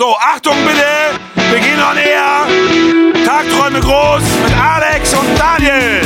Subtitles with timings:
[0.00, 2.46] So, Achtung bitte, wir gehen on air.
[3.26, 6.02] Tagträume groß mit Alex und Daniel.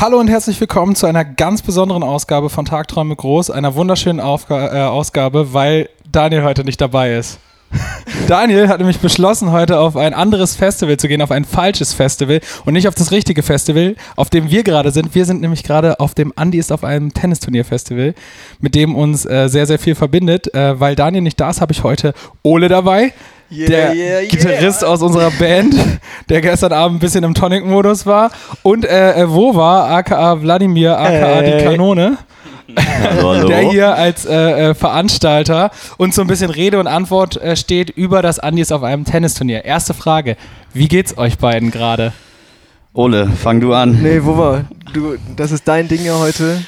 [0.00, 4.72] Hallo und herzlich willkommen zu einer ganz besonderen Ausgabe von Tagträume groß, einer wunderschönen Aufga
[4.72, 7.40] äh, Ausgabe, weil Daniel heute nicht dabei ist.
[8.28, 12.40] Daniel hat nämlich beschlossen, heute auf ein anderes Festival zu gehen, auf ein falsches Festival
[12.64, 15.14] und nicht auf das richtige Festival, auf dem wir gerade sind.
[15.14, 18.14] Wir sind nämlich gerade auf dem Andi ist auf einem Tennisturnier-Festival,
[18.60, 20.52] mit dem uns äh, sehr, sehr viel verbindet.
[20.54, 23.12] Äh, weil Daniel nicht da ist, habe ich heute Ole dabei.
[23.52, 24.28] Yeah, der yeah, yeah.
[24.28, 25.74] Gitarrist aus unserer Band,
[26.28, 28.30] der gestern Abend ein bisschen im Tonic-Modus war.
[28.62, 31.64] Und äh, äh, wo war, aka Wladimir, aka die Hey.
[31.64, 32.18] Kanone.
[32.76, 33.48] Hallo, hallo.
[33.48, 37.90] der hier als äh, äh, Veranstalter uns so ein bisschen Rede und Antwort äh, steht
[37.90, 39.64] über das Andis auf einem Tennisturnier.
[39.64, 40.36] Erste Frage:
[40.72, 42.12] Wie geht's euch beiden gerade?
[42.92, 44.00] Ole, fang du an.
[44.02, 44.64] Nee, wo war?
[44.92, 46.62] Du, das ist dein Ding ja heute.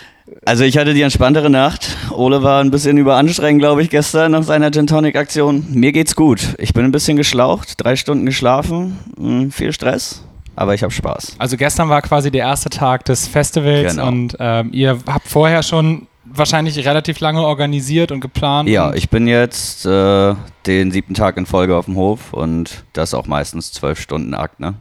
[0.47, 1.97] Also ich hatte die entspanntere Nacht.
[2.11, 5.66] Ole war ein bisschen überanstrengend, glaube ich, gestern nach seiner Gin Tonic Aktion.
[5.70, 6.55] Mir geht's gut.
[6.59, 10.22] Ich bin ein bisschen geschlaucht, drei Stunden geschlafen, mh, viel Stress,
[10.56, 11.36] aber ich habe Spaß.
[11.39, 14.08] Also gestern war quasi der erste Tag des Festivals Genau.
[14.08, 18.69] und ähm, ihr habt vorher schon wahrscheinlich relativ lange organisiert und geplant.
[18.69, 20.34] Ja, und ich bin jetzt äh,
[20.67, 24.34] den siebten Tag in Folge auf dem Hof und das ist auch meistens zwölf Stunden
[24.34, 24.75] Akt, ne?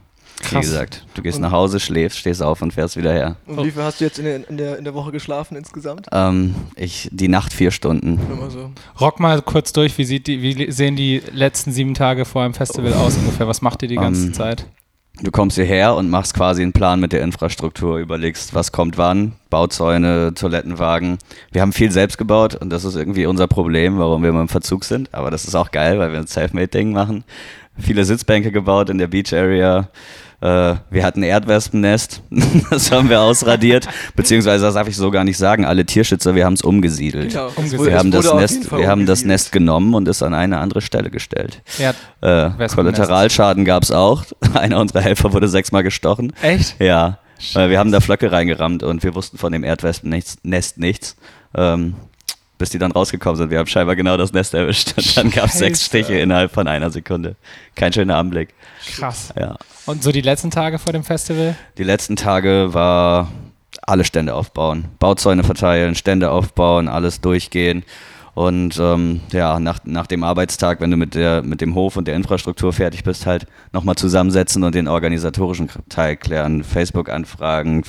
[0.44, 0.66] Wie Krass.
[0.66, 3.36] gesagt, du gehst Und- nach Hause, schläfst, stehst auf und fährst wieder her.
[3.46, 6.08] Und wie viel hast du jetzt in der, in der, in der Woche geschlafen insgesamt?
[6.12, 8.20] Ähm, ich, die Nacht vier Stunden.
[8.50, 8.72] So.
[9.00, 9.96] rock mal kurz durch.
[10.00, 13.48] Wie, sieht die, wie sehen die letzten sieben Tage vor dem Festival aus ungefähr?
[13.48, 14.66] Was macht ihr die ganze Ähm, Zeit?
[15.24, 19.34] Du kommst hierher und machst quasi einen Plan mit der Infrastruktur, überlegst, was kommt wann,
[19.52, 21.20] Bauzäune, Toilettenwagen.
[21.52, 24.48] Wir haben viel selbst gebaut und das ist irgendwie unser Problem, warum wir immer im
[24.48, 25.14] Verzug sind.
[25.14, 27.24] Aber das ist auch geil, weil wir ein Selfmade-Ding machen.
[27.78, 29.90] Viele Sitzbänke gebaut in der Beach Area.
[30.42, 32.24] Äh, wir hatten ein Erdwespennest,
[32.72, 33.88] das haben wir ausradiert.
[34.16, 37.30] Beziehungsweise, das darf ich so gar nicht sagen, alle Tierschützer, wir haben es umgesiedelt.
[37.34, 39.28] Genau, wurde- Wir haben, das Nest, wir haben das umgesiedelt.
[39.28, 41.62] Nest genommen und es an eine andere Stelle gestellt.
[41.78, 41.92] Ja,
[42.22, 42.68] Äh.
[42.68, 44.24] Kollateralschaden gab es auch.
[44.54, 46.34] Einer unserer Helfer wurde sechsmal gestochen.
[46.42, 46.76] echt?
[46.80, 47.20] Ja,
[47.54, 51.16] weil wir haben da Flöcke reingerammt und wir wussten von dem Erdwespennest nichts, nichts
[51.56, 51.96] ähm,
[52.62, 53.50] bis die dann rausgekommen sind.
[53.50, 55.84] Wir haben scheinbar genau das Nest erwischt und dann gab es sechs.
[55.84, 57.36] Stiche innerhalb von einer Sekunde.
[57.76, 58.54] Kein schöner Anblick.
[58.96, 59.34] Krass.
[59.38, 59.58] Ja.
[59.88, 61.56] Und so die letzten Tage vor dem Festival?
[61.80, 63.32] Die letzten Tage war
[63.82, 67.84] alle Stände aufbauen, Bauzäune verteilen, Stände aufbauen, alles durchgehen.
[68.34, 72.08] Und ähm, ja, nach, nach dem Arbeitstag, wenn du mit, der, mit dem Hof und
[72.08, 76.64] der Infrastruktur fertig bist, halt nochmal zusammensetzen und den organisatorischen Teil klären.
[76.64, 77.84] Facebook-Anfragen.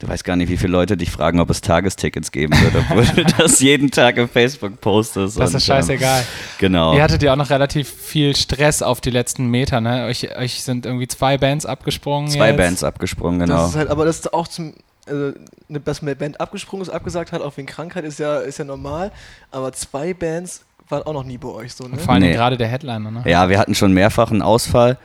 [0.00, 3.04] Du weißt gar nicht, wie viele Leute dich fragen, ob es Tagestickets geben wird, obwohl
[3.04, 5.38] du das jeden Tag im Facebook postest.
[5.38, 6.20] Das und, ist scheißegal.
[6.20, 6.26] Ähm,
[6.58, 6.94] genau.
[6.96, 10.06] Ihr hattet ja auch noch relativ viel Stress auf die letzten Meter, ne?
[10.06, 12.28] Euch, euch sind irgendwie zwei Bands abgesprungen.
[12.30, 12.56] Zwei jetzt.
[12.56, 13.58] Bands abgesprungen, genau.
[13.58, 14.74] Das ist halt, aber das ist auch zum.
[15.06, 15.32] Also,
[15.68, 18.64] eine, dass eine Band abgesprungen ist, abgesagt hat, auch wegen Krankheit, ist ja, ist ja
[18.64, 19.12] normal.
[19.50, 21.92] Aber zwei Bands waren auch noch nie bei euch so, ne?
[21.92, 22.32] Und vor allem Nee.
[22.32, 23.22] gerade der Headliner, ne?
[23.24, 24.98] Ja, wir hatten schon mehrfach einen Ausfall.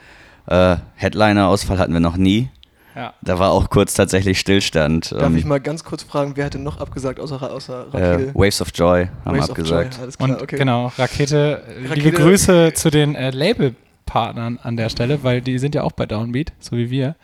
[0.46, 2.48] Äh, Headliner-Ausfall hatten wir noch nie.
[2.94, 3.14] Ja.
[3.22, 5.12] Da war auch kurz tatsächlich Stillstand.
[5.12, 7.96] Darf Ähm, ich mal ganz kurz fragen, wer hat denn noch abgesagt, außer, außer äh,
[8.12, 8.34] Rakete?
[8.34, 9.94] Waves of Joy haben Waves of abgesagt.
[9.94, 10.56] Joy, alles klar, Und okay.
[10.58, 15.58] genau, Rakete, äh, Rakete- liebe Grüße zu den äh, Labelpartnern an der Stelle, weil die
[15.58, 17.14] sind ja auch bei Downbeat, so wie wir.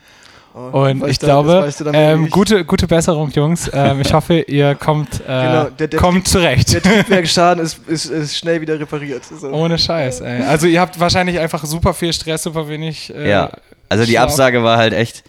[0.53, 2.31] Oh, Und ich glaube, weißt du ähm, ich.
[2.31, 3.69] gute, gute Besserung, Jungs.
[3.73, 6.73] Ähm, ich hoffe, ihr kommt, äh, Genau, der- der kommt zurecht.
[6.73, 9.23] Der Triebwerksschaden ist, ist, ist schnell wieder repariert.
[9.25, 9.49] So.
[9.51, 10.41] Ohne Scheiß, ey.
[10.43, 13.13] Also ihr habt wahrscheinlich einfach super viel Stress, super wenig.
[13.15, 13.51] Äh, Ja,
[13.89, 14.17] also die.
[14.19, 15.23] Absage war halt echt.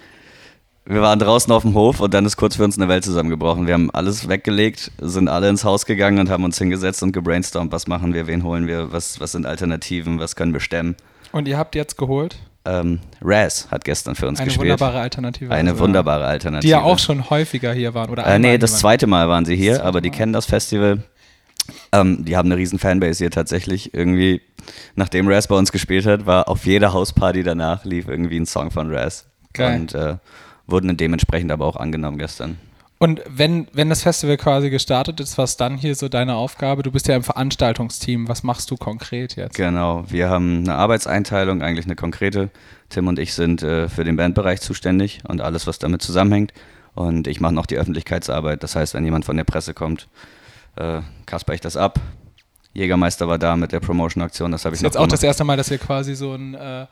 [0.86, 3.66] Wir waren draußen auf dem Hof und dann ist kurz für uns eine Welt zusammengebrochen.
[3.66, 7.70] Wir haben alles weggelegt, sind alle ins Haus gegangen und haben uns hingesetzt und gebrainstormt,
[7.70, 10.96] was machen wir, wen holen wir, was, was sind Alternativen, was können wir stemmen.
[11.30, 14.70] Und ihr habt jetzt geholt Ähm, Raz hat gestern für uns eine gespielt.
[14.70, 15.50] wunderbare Alternative.
[15.52, 16.62] Eine also, wunderbare Alternative.
[16.62, 18.10] Die ja auch schon häufiger hier waren.
[18.10, 21.02] Oder Äh, nee, das zweite Mal waren sie hier, aber die kennen das Festival.
[21.92, 23.94] Ähm, die haben eine riesen Fanbase hier tatsächlich.
[23.94, 24.42] Irgendwie,
[24.94, 28.70] nachdem Raz bei uns gespielt hat, war auf jeder Hausparty danach lief irgendwie ein Song
[28.70, 29.26] von Raz.
[29.54, 29.80] Geil.
[29.80, 30.16] Und äh,
[30.66, 32.58] wurden dementsprechend aber auch angenommen gestern.
[33.02, 36.82] Und wenn, wenn das Festival quasi gestartet ist, was dann hier so deine Aufgabe?
[36.82, 38.28] Du bist ja im Veranstaltungsteam.
[38.28, 39.56] Was machst du konkret jetzt?
[39.56, 42.50] Genau, wir haben eine Arbeitseinteilung, eigentlich eine konkrete.
[42.90, 46.52] Tim und ich sind äh, für den Bandbereich zuständig und alles, was damit zusammenhängt.
[46.94, 48.62] Und ich mache noch die Öffentlichkeitsarbeit.
[48.62, 50.08] Das heißt, wenn jemand von der Presse kommt,
[50.76, 52.00] äh, kasper ich das ab.
[52.74, 55.44] Jägermeister war da mit der Promotion-Aktion, das habe ich ist noch jetzt auch das erste
[55.44, 56.86] Mal, dass ihr quasi so ein, äh,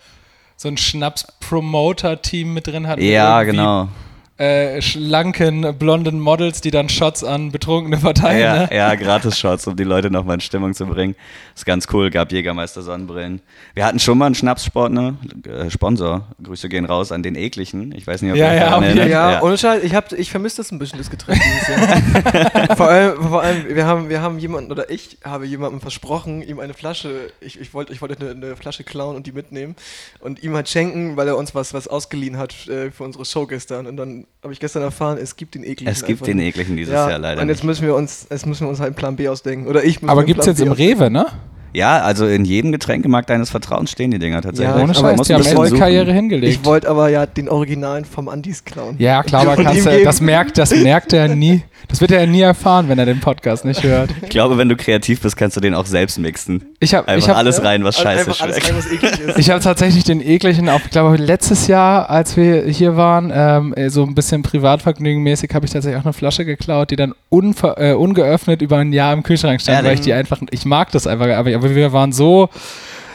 [0.56, 3.02] so ein Schnaps-Promoter-Team mit drin habt.
[3.02, 3.88] Ja, Irgendwie genau.
[4.38, 8.40] Äh, schlanken, blonden Models, die dann Shots an Betrunkene verteilen.
[8.40, 8.68] Ja, ne?
[8.72, 11.16] ja Gratis-Shots, um die Leute nochmal in Stimmung zu bringen.
[11.56, 13.40] Ist ganz cool, gab Jägermeister Sonnenbrillen.
[13.74, 15.14] Wir hatten schon mal einen Schnapssponsor,
[15.44, 16.26] äh, Sponsor.
[16.42, 17.92] Grüße gehen raus an den ekligen.
[17.96, 19.08] Ich weiß nicht, ob Ja, ihr ja, jeden erinnert.
[19.08, 19.42] Ja, Ja.
[19.42, 22.76] ohne Scheiß, ich, hab- ich vermisse das ein bisschen, das Getränk dieses Jahr.
[22.76, 26.60] vor, allem, vor allem, wir haben, wir haben jemanden, oder ich habe jemandem versprochen, ihm
[26.60, 29.74] eine Flasche, ich, ich wollte ich wollte eine, eine Flasche klauen und die mitnehmen
[30.20, 33.46] und ihm halt schenken, weil er uns was, was ausgeliehen hat äh, für unsere Show
[33.46, 33.86] gestern.
[33.88, 35.88] Und dann habe ich gestern erfahren, es gibt den ekligen.
[35.88, 37.64] Es gibt einfach den ekligen dieses ja, Jahr leider Und jetzt nicht.
[37.64, 39.66] müssen wir uns, jetzt müssen wir uns halt einen Plan B ausdenken.
[39.66, 41.00] Oder ich muss Aber gibt's Plan jetzt B im ausdenken.
[41.00, 41.26] Rewe, ne?
[41.74, 44.76] Ja, also in jedem Getränkemarkt deines Vertrauens stehen die Dinger tatsächlich.
[44.76, 45.78] Ja, Ohne Scheiß, die haben eine.
[45.78, 46.52] Karriere hingelegt.
[46.52, 48.96] Ich wollte aber ja den Originalen vom Andis klauen.
[48.98, 51.62] ja, klar, aber kannst du, das merkt, das merkt er nie.
[51.88, 54.10] Das wird er nie erfahren, wenn er den Podcast nicht hört.
[54.22, 56.66] Ich glaube, wenn du kreativ bist, kannst du den auch selbst mixen.
[56.80, 58.68] Ich habe Einfach ich hab, alles rein, was scheiße schmeckt.
[58.68, 59.38] rein, was eklig ist.
[59.38, 63.72] Ich habe tatsächlich den ekligen, auch, ich glaube letztes Jahr, als wir hier waren, ähm,
[63.74, 67.92] äh, so ein bisschen privatvergnügenmäßig, habe ich tatsächlich auch eine Flasche geklaut, die dann äh,
[67.94, 70.00] ungeöffnet über ein Jahr im Kühlschrank stand, weil Ehrlich?
[70.00, 72.48] ich die einfach, ich mag das einfach, aber, aber wir waren so,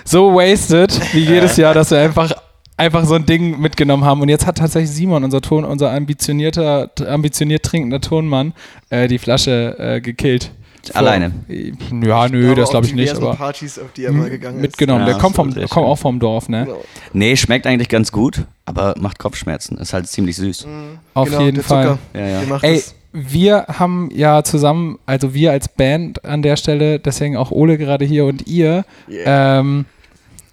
[0.05, 2.31] so wasted wie jedes Jahr, dass wir einfach
[2.75, 6.89] einfach so ein Ding mitgenommen haben und jetzt hat tatsächlich Simon, unser Ton, unser ambitionierter,
[7.07, 8.53] ambitioniert trinkender Tonmann,
[8.89, 10.51] äh, die Flasche äh, gekillt.
[10.93, 11.31] Alleine?
[11.47, 14.63] Ja, nö, Aber das glaube ich nicht, aber Partys, auf die er mal gegangen ist.
[14.63, 15.01] mitgenommen.
[15.07, 16.65] Ja, Der kommt, vom, kommt auch vom Dorf, ne?
[16.65, 16.83] Genau.
[17.13, 19.77] Nee, schmeckt eigentlich ganz gut, aber macht Kopfschmerzen.
[19.77, 20.67] Ist halt ziemlich süß.
[21.13, 21.97] Auf Genau, jeden der Fall.
[22.13, 22.57] Zucker, Ja, ja.
[22.63, 22.83] Ey.
[23.13, 28.05] Wir haben ja zusammen, also wir als Band an der Stelle, deswegen auch Ole gerade
[28.05, 29.59] hier und ihr, Yeah.
[29.59, 29.85] ähm,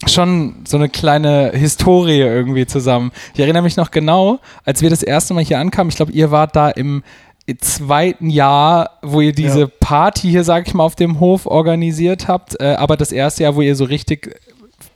[0.07, 3.12] schon so eine kleine Historie irgendwie zusammen.
[3.35, 6.31] Ich erinnere mich noch genau, als wir das erste Mal hier ankamen, ich glaube, ihr
[6.31, 7.03] wart da im
[7.61, 9.67] zweiten Jahr, wo ihr diese Ja.
[9.81, 13.56] Party hier, sag ich mal, auf dem Hof organisiert habt, äh, aber das erste Jahr,
[13.56, 14.39] wo ihr so richtig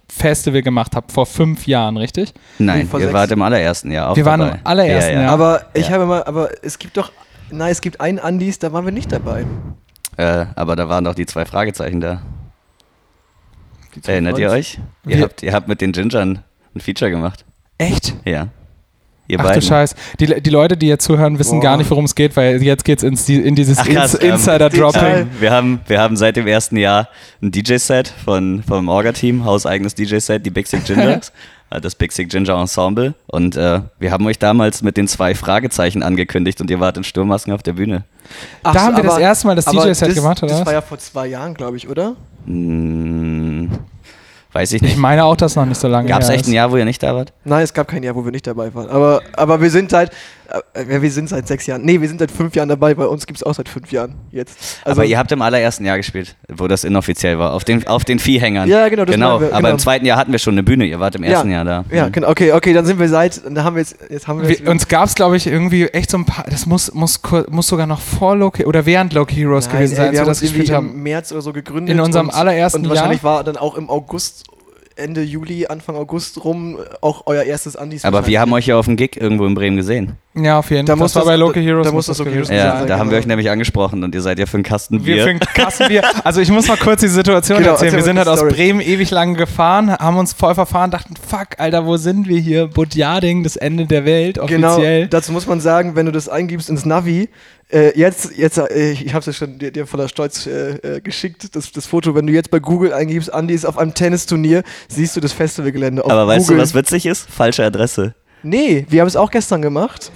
[0.08, 2.32] Festival gemacht habt, vor fünf Jahren, richtig?
[2.58, 4.52] Nein, vor ihr sechs- wart im allerersten Jahr auch Wir waren dabei.
[4.56, 5.22] im allerersten ja, ja.
[5.24, 5.32] Jahr.
[5.32, 5.94] Aber ich Ja.
[5.94, 7.10] habe mal, aber es gibt doch,
[7.56, 9.46] nein, es gibt einen Andis, da waren wir nicht dabei.
[10.16, 12.22] Äh, aber da waren doch die zwei Fragezeichen da.
[13.94, 14.78] Die zwei Erinnert ihr euch?
[15.06, 16.42] Ihr habt, ihr habt mit den Gingern
[16.74, 17.44] ein Feature gemacht.
[17.78, 18.14] Echt?
[18.24, 18.48] Ja.
[19.26, 19.60] Ihr Ach beiden.
[19.60, 19.94] du Scheiß.
[20.20, 21.62] Die, die Leute, die jetzt zuhören, wissen Boah.
[21.62, 24.32] gar nicht, worum es geht, weil jetzt geht's ins, in dieses Ach, krass, Ins ähm,
[24.34, 25.28] Insider-Dropping.
[25.40, 27.08] Wir haben, wir haben seit dem ersten Jahr
[27.42, 31.32] ein DJ-Set von, vom Orga-Team, hauseigenes DJ-Set, die Big Sick Gingers,
[31.80, 33.14] das Big Sick Ginger Ensemble.
[33.26, 37.04] Und äh, wir haben euch damals mit den zwei Fragezeichen angekündigt und ihr wart in
[37.04, 38.04] Sturmmasken auf der Bühne.
[38.62, 40.66] Ach Da haben wir das erste Mal das DJ-Set gemacht, oder Das was?
[40.66, 42.14] war ja vor zwei Jahren, glaube ich, oder?
[42.46, 43.70] Hm,
[44.52, 44.96] weiß ich Ich nicht.
[44.98, 47.02] meine auch, dass noch nicht so lange Gab es echt ein Jahr, wo ihr nicht
[47.02, 47.32] da wart?
[47.44, 48.88] Nein, es gab kein Jahr, wo wir nicht dabei waren.
[48.88, 50.08] Aber, aber wir sind äh,
[50.74, 52.94] wir sind seit sechs Jahren, nee, wir sind seit fünf Jahren dabei.
[52.94, 54.80] Bei uns gibt es auch seit fünf Jahren jetzt.
[54.84, 58.04] Also, aber ihr habt im allerersten Jahr gespielt, wo das inoffiziell war, auf den, auf
[58.04, 58.68] den Viehhängern.
[58.68, 59.40] Ja, genau, das genau.
[59.40, 59.70] wir, Aber genau.
[59.70, 61.84] im zweiten Jahr hatten wir schon eine Bühne, ihr wart im ersten Jahr da.
[61.90, 62.28] Ja, genau.
[62.28, 64.88] Okay, okay, dann sind wir seit, da haben wir jetzt, jetzt haben wir Wir, uns
[64.88, 68.00] gab es, glaube ich, irgendwie echt so ein paar, das muss, muss, muss sogar noch
[68.00, 70.68] vor Loki oder während Loki Heroes Nein, gewesen ey, sein, wir wir haben das gespielt
[70.68, 71.02] im haben.
[71.02, 71.94] März oder so gegründet.
[71.94, 73.36] In unserem und, allerersten Und wahrscheinlich Jahr?
[73.36, 74.44] war dann auch im August,
[74.96, 78.04] Ende Juli, Anfang August rum auch euer erstes Andis.
[78.04, 80.12] Aber wir haben euch ja auf dem Gig irgendwo in Bremen gesehen.
[80.34, 80.98] Ja, auf jeden Da Fall.
[80.98, 81.86] muss Das war das- bei Loki Heroes.
[81.86, 83.20] da muss das gewesen Heroes Ja, sein, da haben wir genau.
[83.22, 85.24] euch nämlich angesprochen und ihr seid ja für einen Kasten Wir Bier.
[85.24, 86.02] für ein Kassenbier.
[86.24, 87.94] Also ich muss mal kurz die Situation Genau, erzählen.
[87.94, 88.52] Wir sind halt die aus Story.
[88.52, 92.66] Bremen ewig lang gefahren, haben uns voll verfahren, dachten, fuck, Alter, wo sind wir hier?
[92.68, 95.06] Budjading, das Ende der Welt, Genau, offiziell.
[95.08, 97.28] dazu muss man sagen, wenn du das eingibst ins Navi,
[97.70, 101.00] äh, jetzt, jetzt äh, ich habe es ja schon dir, dir voller Stolz äh, äh,
[101.00, 104.62] geschickt, das, das Foto, wenn du jetzt bei Google eingibst, Andi ist auf einem Tennisturnier,
[104.88, 106.56] siehst du das Festivalgelände auf Aber weißt Google.
[106.58, 107.28] du, was witzig ist?
[107.30, 108.14] Falsche Adresse.
[108.42, 110.12] Nee, wir haben es auch gestern gemacht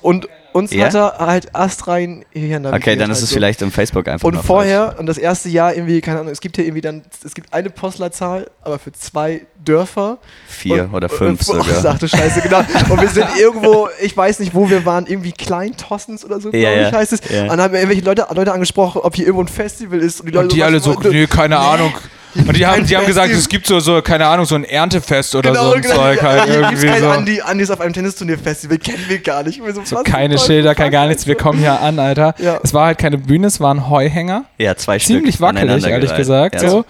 [0.00, 0.86] und uns Ja?
[0.86, 2.74] hat er halt astrein navigiert.
[2.74, 3.34] Okay, dann ist halt es so.
[3.34, 6.40] vielleicht im Facebook einfach Und noch vorher, und das erste Jahr irgendwie, keine Ahnung, es
[6.40, 10.18] gibt hier irgendwie dann, es gibt eine Postleitzahl, aber für zwei Dörfer.
[10.46, 10.58] falsch.
[10.58, 11.84] Vier und, oder fünf und, sogar.
[11.94, 12.60] Ach du Scheiße, genau.
[12.88, 16.70] Und wir sind irgendwo, ich weiß nicht, wo wir waren, irgendwie Kleintossens oder so, Ja,
[16.70, 17.20] glaube ich, ja, heißt es.
[17.28, 17.42] ja.
[17.42, 20.20] Und dann haben wir irgendwelche Leute, Leute angesprochen, ob hier irgendwo ein Festival ist.
[20.20, 21.92] Und die, Leute Und die was- alle so, und- nee, keine Ahnung.
[22.34, 25.34] Und die haben, die haben gesagt, es gibt so, so, keine Ahnung, so ein Erntefest
[25.34, 25.94] oder Genau, so ein genau.
[25.94, 27.08] Zeug halt gibt's irgendwie kein so.
[27.08, 29.64] Andi, Andi ist auf einem Tennisturnier-Festival, kennen wir gar nicht.
[29.64, 31.26] Wir So was keine Schilder, kein gar nichts.
[31.26, 32.34] Wir kommen hier an, Alter.
[32.38, 32.58] Ja.
[32.62, 34.44] Es war halt keine Bühne, es waren Heuhänger.
[34.58, 35.46] Ja, zwei Ziemlich Stück.
[35.46, 36.60] wackelig, ehrlich gesagt.
[36.62, 36.68] Ja.
[36.68, 36.84] So.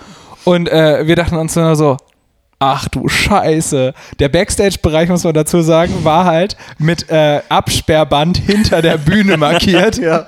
[0.45, 1.97] Und äh, wir dachten uns nur so,
[2.59, 3.95] ach du Scheiße.
[4.19, 9.99] Der Backstage-Bereich, muss man dazu sagen, war halt mit äh, Absperrband hinter der Bühne markiert.
[10.05, 10.27] Ja.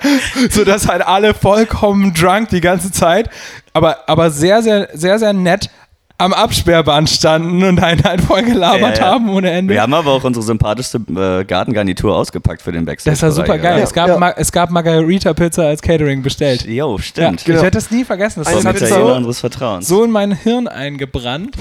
[0.51, 3.29] Sodass halt alle vollkommen drunk die ganze Zeit,
[3.73, 5.71] aber, aber sehr, sehr, sehr, sehr nett
[6.19, 9.11] am Absperrband standen und einen halt voll gelabert Ja, ja.
[9.13, 9.75] haben ohne Ende.
[9.75, 13.13] Wir haben aber auch unsere sympathischste äh, Gartengarnitur ausgepackt für den Backstage.
[13.15, 13.79] das war super geil.
[13.79, 16.65] Ja, es, gab es gab Margarita-Pizza als Catering bestellt.
[16.65, 17.45] Jo, Ja, stimmt.
[17.45, 17.59] Genau.
[17.59, 18.43] Ich werde das nie vergessen.
[18.45, 18.95] Das Eine hat Pizza.
[18.95, 19.89] So, unseres Vertrauens.
[19.89, 21.55] so in mein Hirn eingebrannt.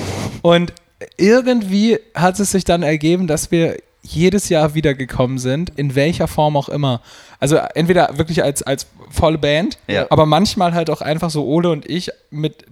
[0.46, 0.74] Und
[1.18, 6.56] irgendwie hat es sich dann ergeben, dass wir jedes Jahr wiedergekommen sind, in welcher Form
[6.56, 7.02] auch immer.
[7.40, 10.06] Also entweder wirklich als, als volle Band, Ja.
[10.12, 12.66] aber manchmal halt auch einfach so Ole und ich mit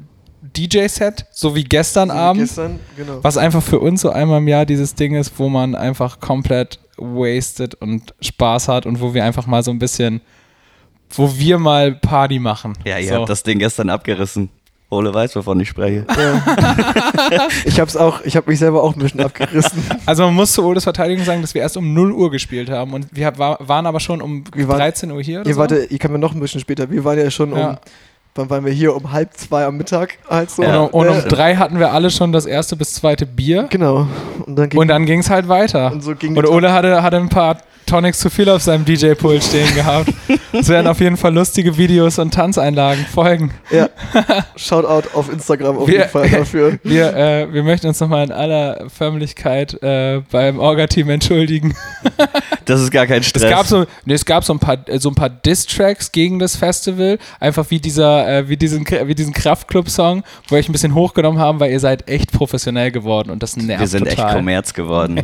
[0.55, 2.43] DJ-Set, so wie gestern Abend.
[2.43, 3.23] Gestern, genau.
[3.23, 6.77] Was einfach für uns so einmal im Jahr dieses Ding ist, wo man einfach komplett
[6.97, 10.21] wasted und Spaß hat und wo wir einfach mal so ein bisschen,
[11.09, 12.73] wo wir mal Party machen.
[12.85, 13.15] Ja, ihr so.
[13.15, 14.49] habt das Ding gestern abgerissen.
[14.93, 16.05] Ole weiß, wovon ich spreche.
[17.65, 19.83] Ich hab's auch, ich hab mich selber auch ein bisschen abgerissen.
[20.05, 22.93] Also man muss zu Oles Verteidigung sagen, dass wir erst um 0 Uhr gespielt haben
[22.93, 25.59] und wir war, waren aber schon um Wir waren- 13 Uhr hier oder Ihr, so.
[25.59, 26.89] warte, ihr kam ja noch ein bisschen später.
[26.89, 27.69] Wir waren ja schon Ja.
[27.71, 27.77] um,
[28.35, 28.95] wann waren wir hier?
[28.95, 30.17] Um halb zwei am Mittag.
[30.29, 30.61] Halt so.
[30.63, 34.07] und um, und um drei hatten wir alle schon das erste bis zweite Bier Genau.
[34.45, 35.91] Und dann ging es halt weiter.
[35.91, 39.43] und so ging Und Ole hatte, hatte ein paar Tonics zu viel auf seinem DJ-Pult
[39.43, 40.09] stehen gehabt.
[40.51, 43.51] Es werden auf jeden Fall lustige Videos und Tanzeinlagen folgen.
[43.71, 43.89] Ja.
[44.55, 46.79] Shoutout auf Instagram auf Wir- jeden Fall dafür.
[46.83, 51.75] Wir, äh, wir möchten uns nochmal in aller Förmlichkeit äh, beim Orga-Team entschuldigen.
[52.65, 53.43] Das ist gar kein Stress.
[53.43, 56.39] Es gab so, nee, es gab so ein paar, äh, so ein paar Diss-Tracks gegen
[56.39, 60.95] das Festival, einfach wie dieser, äh, wie diesen, wie diesen Kraftclub-Song, wo euch ein bisschen
[60.95, 64.27] hochgenommen haben, weil ihr seid echt professionell geworden und das nervt wir sind total.
[64.27, 65.21] echt Kommerz geworden.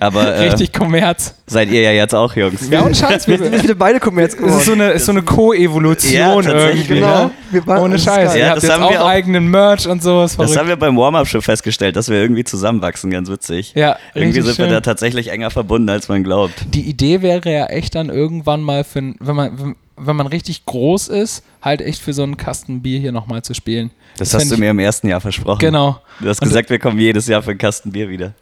[0.00, 1.34] Aber äh, Richtig Kommerz.
[1.46, 2.68] seid ihr ja jetzt auch, Jungs.
[2.70, 4.58] Ja, und Scheiß, Wir wir, sind wieder beide Kommerz es geworden.
[4.58, 7.24] ist so eine, ist so eine Co-Evolution Ja, tatsächlich, irgendwie, genau.
[7.24, 7.30] ne?
[7.50, 8.28] Wir waren- Ohne das Scheiß.
[8.28, 8.36] geil.
[8.36, 10.68] Ihr Ja, habt das jetzt haben auch wir auch- eigenen Merch und sowas Das haben
[10.68, 13.72] wir beim Warm-Up schon festgestellt, dass wir irgendwie zusammenwachsen, ganz witzig.
[13.74, 14.70] Ja, irgendwie sind wir schön.
[14.72, 16.54] da tatsächlich enger verbunden, als man glaubt.
[16.74, 20.64] die Idee wäre ja echt dann irgendwann mal, für, ein- wenn, man, wenn, man richtig
[20.66, 23.90] groß ist, halt echt für so einen Kasten Bier hier nochmal zu spielen.
[24.18, 25.58] Das, fänd hast du mir im ersten Jahr versprochen.
[25.60, 25.98] Genau.
[26.20, 28.32] Du hast Und- gesagt, wir kommen jedes Jahr für einen Kasten Bier wieder.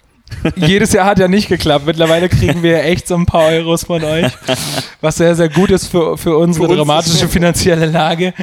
[0.57, 1.87] Jedes Jahr hat ja nicht geklappt.
[1.87, 4.33] Mittlerweile kriegen wir echt so ein paar Euros von euch,
[5.01, 8.35] was sehr, sehr gut ist für, für unsere Für uns dramatische finanzielle Lage.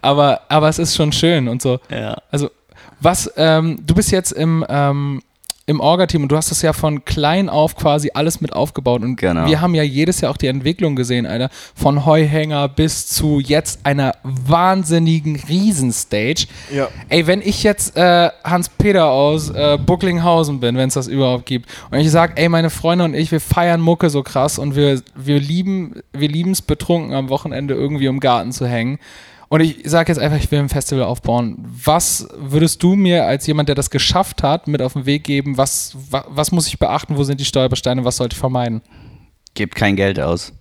[0.00, 1.80] Aber, aber es ist schon schön und so.
[1.90, 2.16] Ja.
[2.30, 2.50] Also,
[3.00, 5.22] was, ähm, du bist jetzt im, ähm,
[5.68, 9.02] im Orga-Team und du hast das ja von klein auf quasi alles mit aufgebaut.
[9.02, 9.46] Und Genau.
[9.46, 11.50] wir haben ja jedes Jahr auch die Entwicklung gesehen, Alter.
[11.74, 16.46] Von Heuhänger bis zu jetzt einer wahnsinnigen Riesenstage.
[16.74, 16.88] Ja.
[17.10, 21.68] Ey, wenn ich jetzt äh, Hans-Peter aus äh, Bucklinghausen bin, wenn es das überhaupt gibt,
[21.90, 25.02] und ich sage, ey, meine Freunde und ich, wir feiern Mucke so krass und wir,
[25.14, 28.98] wir lieben wir es betrunken am Wochenende irgendwie im Garten zu hängen.
[29.48, 31.56] Und ich sage jetzt einfach, ich will ein Festival aufbauen.
[31.84, 35.56] Was würdest du mir als jemand, der das geschafft hat, mit auf den Weg geben?
[35.56, 37.16] Was, wa, was muss ich beachten?
[37.16, 38.04] Wo sind die Stolpersteine?
[38.04, 38.82] Was sollte ich vermeiden?
[39.54, 40.52] Gebt kein Geld aus.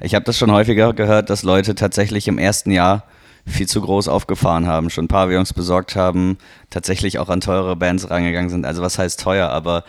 [0.00, 3.04] Ich habe das schon häufiger gehört, dass Leute tatsächlich im ersten Jahr
[3.44, 6.38] viel zu groß aufgefahren haben, schon Pavillons besorgt haben,
[6.70, 8.64] tatsächlich auch an teure Bands rangegangen sind.
[8.64, 9.82] Also was heißt teuer, aber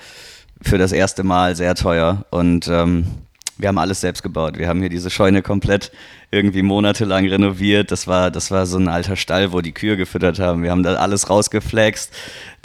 [0.62, 2.26] für das erste Mal sehr teuer.
[2.32, 3.06] Und ähm,
[3.58, 4.58] wir haben alles selbst gebaut.
[4.58, 5.92] Wir haben hier diese Scheune komplett
[6.32, 7.92] irgendwie monatelang renoviert.
[7.92, 10.64] Das war, das war so ein alter Stall, wo die Kühe gefüttert haben.
[10.64, 12.12] Wir haben da alles rausgeflext,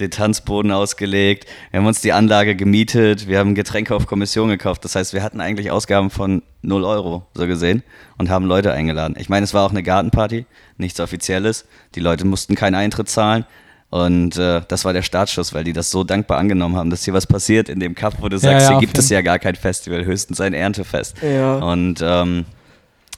[0.00, 1.46] den Tanzboden ausgelegt.
[1.70, 3.28] Wir haben uns die Anlage gemietet.
[3.28, 4.84] Wir haben Getränke auf Kommission gekauft.
[4.84, 7.82] Das heißt, wir hatten eigentlich Ausgaben von 0 Euro, so gesehen,
[8.16, 9.14] und haben Leute eingeladen.
[9.18, 10.46] Ich meine, es war auch eine Gartenparty,
[10.78, 11.66] nichts Offizielles.
[11.94, 13.44] Die Leute mussten keinen Eintritt zahlen.
[13.90, 17.14] Und äh, das war der Startschuss, weil die das so dankbar angenommen haben, dass hier
[17.14, 19.22] was passiert in dem Cup, wo du Ja, sagst, ja, hier auf gibt es ja
[19.22, 21.16] gar kein Festival, höchstens ein Erntefest.
[21.22, 21.56] Ja.
[21.56, 22.44] Und ähm,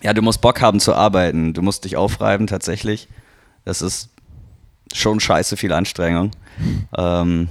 [0.03, 1.55] ja, du musst Bock haben zu arbeiten.
[1.55, 3.09] Du musst dich aufreiben tatsächlich.
[3.65, 4.11] Das ist
[4.93, 6.31] schon scheiße viel Anstrengung.
[6.97, 7.49] Ähm,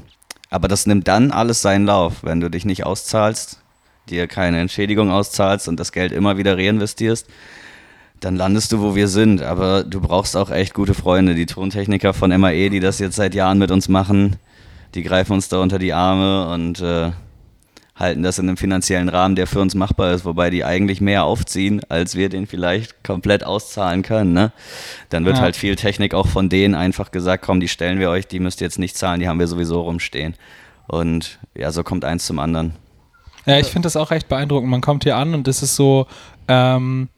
[0.49, 3.59] aber das nimmt dann alles seinen Lauf, wenn du dich nicht auszahlst,
[4.09, 7.27] dir keine Entschädigung auszahlst und das Geld immer wieder reinvestierst.
[8.19, 9.41] Dann landest du, wo wir sind.
[9.41, 11.35] Aber du brauchst auch echt gute Freunde.
[11.35, 14.35] Die Tontechniker von MAE, die das jetzt seit Jahren mit uns machen,
[14.95, 17.11] die greifen uns da unter die Arme und äh,
[17.95, 21.25] halten das in einem finanziellen Rahmen, der für uns machbar ist, wobei die eigentlich mehr
[21.25, 24.33] aufziehen, als wir den vielleicht komplett auszahlen können.
[24.33, 24.51] Ne?
[25.09, 25.43] Dann wird Ja.
[25.43, 28.61] halt viel Technik auch von denen einfach gesagt, komm, die stellen wir euch, die müsst
[28.61, 30.35] ihr jetzt nicht zahlen, die haben wir sowieso rumstehen.
[30.87, 32.73] Und ja, so kommt eins zum anderen.
[33.45, 34.69] Ja, ich finde das auch recht beeindruckend.
[34.71, 36.07] Man kommt hier an und es ist so,
[36.47, 37.09] ähm,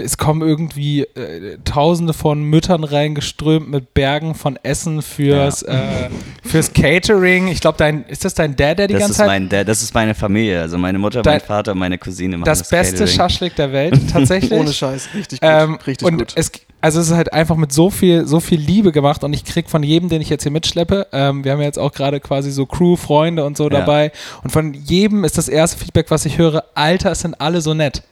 [0.00, 6.08] es kommen irgendwie äh, Tausende von Müttern reingeströmt mit Bergen von Essen fürs, äh,
[6.44, 7.48] fürs Catering.
[7.48, 9.64] Ich glaube, dein ist das dein Dad, der die Das ganze ist, Zeit mein, der,
[9.64, 12.68] das ist meine Familie, also meine Mutter, Dein- mein Vater meine Cousine machen das das
[12.68, 13.16] beste Catering.
[13.16, 14.52] Schaschlik der Welt tatsächlich.
[14.52, 15.08] Ohne Scheiß.
[15.14, 15.50] Richtig gut.
[15.50, 16.32] Ähm, richtig und gut.
[16.36, 16.50] Es,
[16.80, 19.68] also es ist halt einfach mit so viel, so viel Liebe gemacht und ich krieg
[19.70, 22.50] von jedem, den ich jetzt hier mitschleppe, ähm, wir haben ja jetzt auch gerade quasi
[22.52, 23.70] so Crew, Freunde und so Ja.
[23.80, 24.12] dabei
[24.44, 27.72] und von jedem ist das erste Feedback, was ich höre, Alter, es sind alle so
[27.74, 28.02] nett.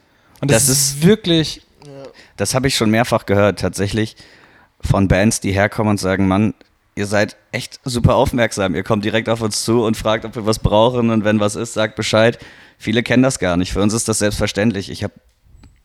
[0.40, 1.62] Und das, Das ist wirklich,
[2.36, 4.16] Das habe ich schon mehrfach gehört, tatsächlich
[4.80, 6.54] von Bands, die herkommen und sagen, Mann,
[6.94, 8.74] ihr seid echt super aufmerksam.
[8.74, 11.56] Ihr kommt direkt auf uns zu und fragt, ob wir was brauchen und wenn was
[11.56, 12.38] ist, sagt Bescheid.
[12.78, 13.72] Viele kennen das gar nicht.
[13.72, 14.90] Für uns ist das selbstverständlich.
[14.90, 15.14] Ich habe,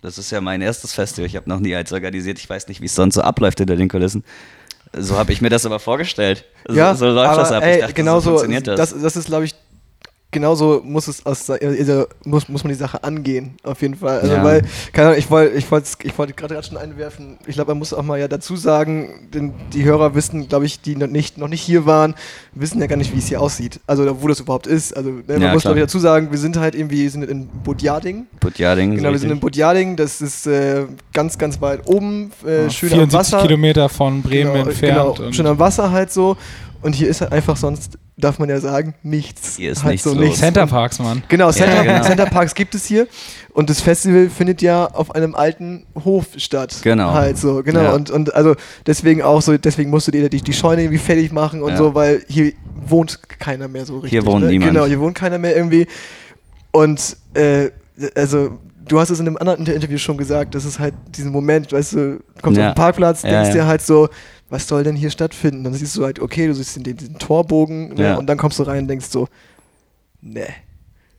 [0.02, 1.28] das ist ja mein erstes Festival.
[1.28, 2.40] Ich habe noch nie eins organisiert.
[2.40, 4.24] Ich weiß nicht, wie es sonst so abläuft hinter den Kulissen.
[4.98, 6.46] So habe ich mir das aber vorgestellt.
[6.68, 7.64] So, ja, so läuft aber, das ab.
[7.64, 8.92] Ey, ich dachte, genau so so, funktioniert das.
[8.92, 9.54] das, das ist, glaube ich,
[10.32, 14.20] genauso muss es aus, also muss, muss man die Sache angehen, auf jeden Fall.
[14.20, 14.44] Also Ja.
[14.44, 14.62] weil,
[14.94, 17.80] keine Ahnung, ich wollte ich wollte ich wollte gerade gerade schon einwerfen, ich glaube, man
[17.80, 21.38] muss auch mal ja dazu sagen, denn die Hörer wissen, glaube ich, die noch nicht,
[21.40, 22.14] noch nicht hier waren,
[22.54, 23.80] wissen ja gar nicht, wie es hier aussieht.
[23.88, 24.96] Also wo das überhaupt ist.
[24.96, 27.24] Also ne, man Ja, muss glaube ich dazu sagen, wir sind halt irgendwie wir sind
[27.24, 28.28] in Budjading.
[28.40, 28.96] Putjading.
[28.96, 33.10] Genau, wir sind in Budjading, das ist äh, ganz, ganz weit oben, äh, schön am
[33.10, 33.42] 74 Wasser.
[33.42, 35.18] Kilometer von Bremen genau, entfernt.
[35.18, 36.38] Genau, schön am Wasser halt so.
[36.82, 39.58] Und hier ist halt einfach sonst, darf man ja sagen, nichts.
[39.58, 40.20] Hier ist halt nichts so los.
[40.20, 40.40] nichts.
[40.40, 41.24] Center Parks, Mann.
[41.28, 42.02] Genau, Center, genau.
[42.04, 43.08] Center Parks gibt es hier.
[43.54, 46.78] Und das Festival findet ja auf einem alten Hof statt.
[46.82, 47.12] Genau.
[47.14, 47.82] Halt so, genau.
[47.84, 47.92] Ja.
[47.94, 48.56] Und, und also
[48.86, 51.78] deswegen auch so, deswegen musst du dir die, die Scheune irgendwie fertig machen und Ja.
[51.78, 52.54] so, weil hier
[52.88, 54.12] wohnt keiner mehr so richtig.
[54.12, 54.52] Hier wohnt ne?
[54.52, 54.72] niemand.
[54.72, 55.86] Genau, hier wohnt keiner mehr irgendwie.
[56.72, 57.72] Und äh,
[58.16, 58.58] also
[58.88, 61.72] du hast es in einem anderen Inter- Interview schon gesagt, das ist halt diesen Moment,
[61.72, 62.70] weißt du, du kommst Ja.
[62.70, 63.64] auf den Parkplatz, Ja, denkst ja.
[63.64, 64.08] dir halt so,
[64.50, 65.64] was soll denn hier stattfinden?
[65.64, 68.04] Dann siehst du halt, okay, du siehst den, den, Torbogen ne?
[68.04, 68.16] Ja.
[68.18, 69.28] und dann kommst du rein und denkst so,
[70.22, 70.48] ne,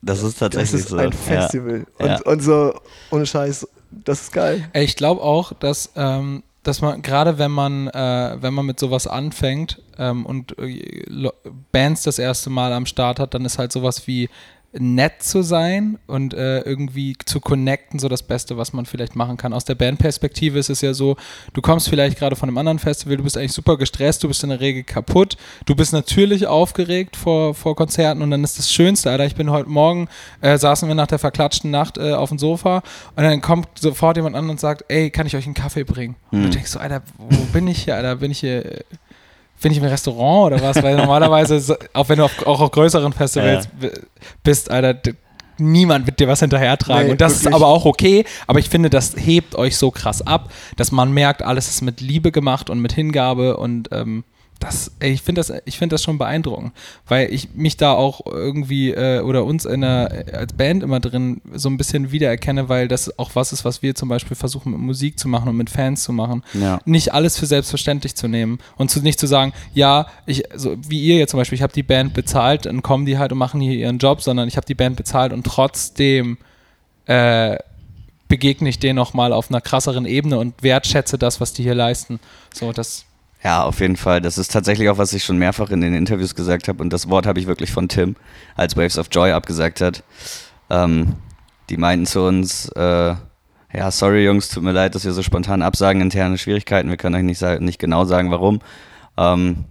[0.02, 0.96] Das ist das tatsächlich ist so.
[0.96, 1.12] ein.
[1.12, 1.86] Festival.
[1.98, 2.16] Ja.
[2.16, 2.74] Und, und so,
[3.10, 4.68] ohne Scheiß, das ist geil.
[4.72, 9.06] Ich glaube auch, dass, ähm, dass man, gerade wenn man, äh, wenn man mit sowas
[9.06, 11.30] anfängt ähm, und äh,
[11.72, 14.28] Bands das erste Mal am Start hat, dann ist halt sowas wie
[14.72, 19.36] nett zu sein und äh, irgendwie zu connecten, so das Beste, was man vielleicht machen
[19.36, 19.52] kann.
[19.52, 21.16] Aus der Bandperspektive ist es ja so,
[21.54, 24.44] du kommst vielleicht gerade von einem anderen Festival, du bist eigentlich super gestresst, du bist
[24.44, 25.36] in der Regel kaputt,
[25.66, 29.50] du bist natürlich aufgeregt vor, vor Konzerten und dann ist das Schönste, Alter, ich bin
[29.50, 30.08] heute Morgen,
[30.40, 32.82] äh, saßen wir nach der verklatschten Nacht äh, auf dem Sofa
[33.16, 36.14] und dann kommt sofort jemand an und sagt, ey, kann ich euch einen Kaffee bringen?
[36.30, 36.50] Und du Hm.
[36.52, 38.84] denkst so, Alter, wo bin ich hier, Alter, bin ich hier...
[39.60, 40.82] bin ich im Restaurant oder was?
[40.82, 43.90] Weil normalerweise, auch wenn du auf, auch auf größeren Festivals b-
[44.42, 45.12] bist, Alter,
[45.58, 47.06] niemand wird dir was hinterhertragen.
[47.06, 47.54] Nee, und das ist wirklich.
[47.56, 48.24] aber auch okay.
[48.46, 52.00] Aber ich finde, das hebt euch so krass ab, dass man merkt, alles ist mit
[52.00, 54.24] Liebe gemacht und mit Hingabe und ähm,
[54.60, 56.72] das, ey, ich finde das, ich finde das schon beeindruckend,
[57.08, 61.40] weil ich mich da auch irgendwie äh, oder uns in der, als Band immer drin
[61.54, 64.80] so ein bisschen wiedererkenne, weil das auch was ist, was wir zum Beispiel versuchen mit
[64.80, 66.78] Musik zu machen und mit Fans zu machen Ja.
[66.84, 71.00] nicht alles für selbstverständlich zu nehmen und zu, nicht zu sagen, ja, ich, so wie
[71.02, 73.60] ihr jetzt zum Beispiel, ich habe die Band bezahlt, dann kommen die halt und machen
[73.60, 76.36] hier ihren Job, sondern ich habe die Band bezahlt und trotzdem
[77.06, 77.56] äh,
[78.28, 82.20] begegne ich denen nochmal auf einer krasseren Ebene und wertschätze das, was die hier leisten.
[82.54, 83.04] So, das,
[83.42, 84.20] Ja, auf jeden Fall.
[84.20, 86.82] Das ist tatsächlich auch, was ich schon mehrfach in den Interviews gesagt habe.
[86.82, 88.16] Und das Wort habe ich wirklich von Tim,
[88.54, 90.02] als Waves of Joy abgesagt hat.
[90.68, 91.14] Ähm,
[91.70, 93.14] die meinten zu uns, äh,
[93.72, 96.90] ja, sorry Jungs, tut mir leid, dass wir so spontan absagen, interne Schwierigkeiten.
[96.90, 98.60] Wir können euch nicht, nicht genau sagen, warum.
[99.16, 99.64] Ähm,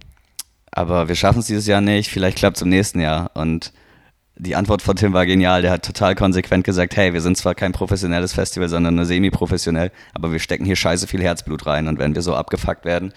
[0.72, 3.30] aber wir schaffen es dieses Jahr nicht, vielleicht klappt es im nächsten Jahr.
[3.34, 3.72] Und
[4.36, 5.62] die Antwort von Tim war genial.
[5.62, 9.92] Der hat total konsequent gesagt, hey, wir sind zwar kein professionelles Festival, sondern nur semi-professionell,
[10.14, 11.86] aber wir stecken hier scheiße viel Herzblut rein.
[11.86, 13.12] Und wenn wir so abgefuckt werden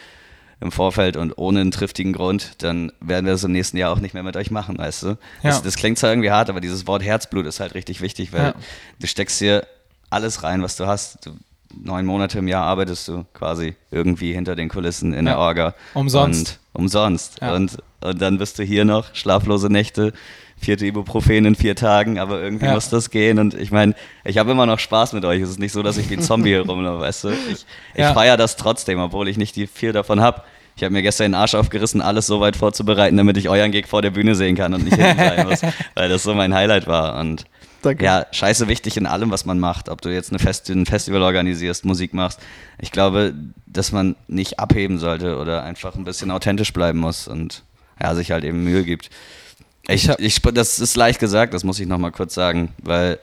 [0.64, 4.00] im Vorfeld und ohne einen triftigen Grund, dann werden wir das im nächsten Jahr auch
[4.00, 5.08] nicht mehr mit euch machen, weißt du?
[5.44, 5.62] Das, Ja.
[5.62, 8.54] das klingt zwar irgendwie hart, aber dieses Wort Herzblut ist halt richtig wichtig, weil Ja.
[9.00, 9.68] du steckst hier
[10.10, 11.26] alles rein, was du hast.
[11.26, 11.32] Du,
[11.76, 15.40] neun Monate im Jahr arbeitest du quasi irgendwie hinter den Kulissen in der Ja.
[15.40, 15.74] Orga.
[15.94, 16.60] Umsonst.
[16.74, 17.42] Und umsonst.
[17.42, 20.14] Und, und dann bist du hier noch, schlaflose Nächte,
[20.64, 22.74] vierte Ibuprofen in vier Tagen, aber irgendwie Ja.
[22.74, 23.38] muss das gehen.
[23.40, 25.42] Und ich meine, ich habe immer noch Spaß mit euch.
[25.42, 27.30] Es ist nicht so, dass ich wie ein Zombie rumlaufe, weißt du?
[27.30, 28.14] Ich, ich Ja.
[28.14, 30.42] feiere das trotzdem, obwohl ich nicht die viel davon habe.
[30.76, 33.86] Ich habe mir gestern den Arsch aufgerissen, alles so weit vorzubereiten, damit ich euren Gig
[33.88, 35.62] vor der Bühne sehen kann und nicht hinten sein muss,
[35.96, 37.20] weil das so mein Highlight war.
[37.20, 37.46] Und
[37.84, 38.04] Danke.
[38.04, 39.88] ja, scheiße wichtig in allem, was man macht.
[39.90, 42.40] Ob du jetzt eine Fest ein Festival organisierst, Musik machst.
[42.80, 43.36] Ich glaube,
[43.68, 47.62] dass man nicht abheben sollte oder einfach ein bisschen authentisch bleiben muss und
[48.02, 49.12] ja, sich halt eben Mühe gibt.
[49.88, 53.20] Ich, Ich hab- ich, das ist leicht gesagt, das muss ich nochmal kurz sagen, weil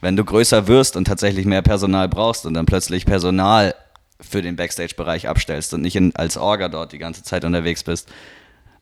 [0.00, 3.74] wenn du größer wirst und tatsächlich mehr Personal brauchst und dann plötzlich Personal
[4.20, 8.08] für den Backstage-Bereich abstellst und nicht in, als Orga dort die ganze Zeit unterwegs bist,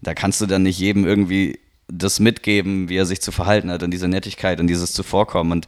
[0.02, 3.82] da kannst du dann nicht jedem irgendwie das mitgeben, wie er sich zu verhalten hat
[3.82, 5.52] und diese Nettigkeit und dieses Zuvorkommen.
[5.52, 5.66] Und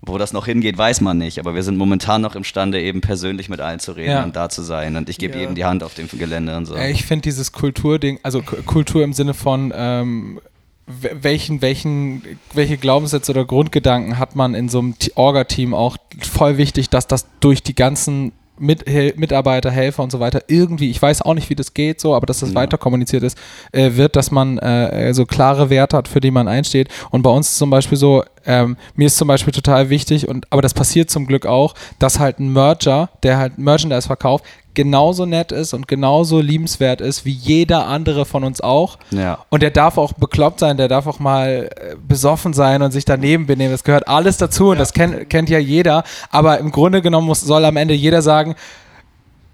[0.00, 1.38] wo das noch hingeht, weiß man nicht.
[1.40, 4.22] Aber wir sind momentan noch imstande, eben persönlich mit allen zu reden Ja.
[4.22, 4.94] und da zu sein.
[4.96, 5.40] Und ich gebe Ja.
[5.40, 6.76] jedem die Hand auf dem Gelände und so.
[6.76, 10.40] Ich finde dieses Kulturding, also K- Kultur im Sinne von ähm,
[10.88, 12.22] welchen, welchen,
[12.54, 17.26] welche Glaubenssätze oder Grundgedanken hat man in so einem Orga-Team auch voll wichtig, dass das
[17.40, 21.54] durch die ganzen mit, Mitarbeiter, Helfer und so weiter irgendwie, ich weiß auch nicht, wie
[21.54, 22.54] das geht, so, aber dass das Ja.
[22.56, 23.38] weiter kommuniziert ist,
[23.72, 26.88] äh, wird, dass man äh, so klare Werte hat, für die man einsteht.
[27.10, 30.50] Und bei uns ist zum Beispiel so, ähm, mir ist zum Beispiel total wichtig, und
[30.50, 34.44] aber das passiert zum Glück auch, dass halt ein Merger, der halt Merchandise verkauft,
[34.78, 38.96] genauso nett ist und genauso liebenswert ist wie jeder andere von uns auch.
[39.10, 39.40] Ja.
[39.48, 43.04] Und der darf auch bekloppt sein, der darf auch mal äh, besoffen sein und sich
[43.04, 43.72] daneben benehmen.
[43.72, 46.04] Das gehört alles dazu und das kennt, kennt ja jeder.
[46.30, 48.54] Aber im Grunde genommen muss, soll am Ende jeder sagen,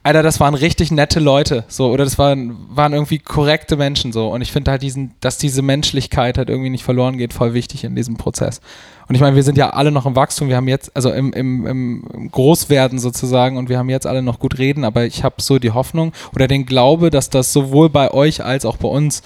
[0.02, 4.28] Alter, das waren richtig nette Leute, so, oder das waren, waren irgendwie korrekte Menschen, so.
[4.28, 7.84] Und ich finde halt diesen, dass diese Menschlichkeit halt irgendwie nicht verloren geht, voll wichtig
[7.84, 8.60] in diesem Prozess.
[9.08, 11.32] Und ich meine, wir sind ja alle noch im Wachstum, wir haben jetzt, also im,
[11.32, 15.36] im, im Großwerden sozusagen, und wir haben jetzt alle noch gut reden, aber ich habe
[15.40, 19.22] so die Hoffnung oder den Glaube, dass das sowohl bei euch als auch bei uns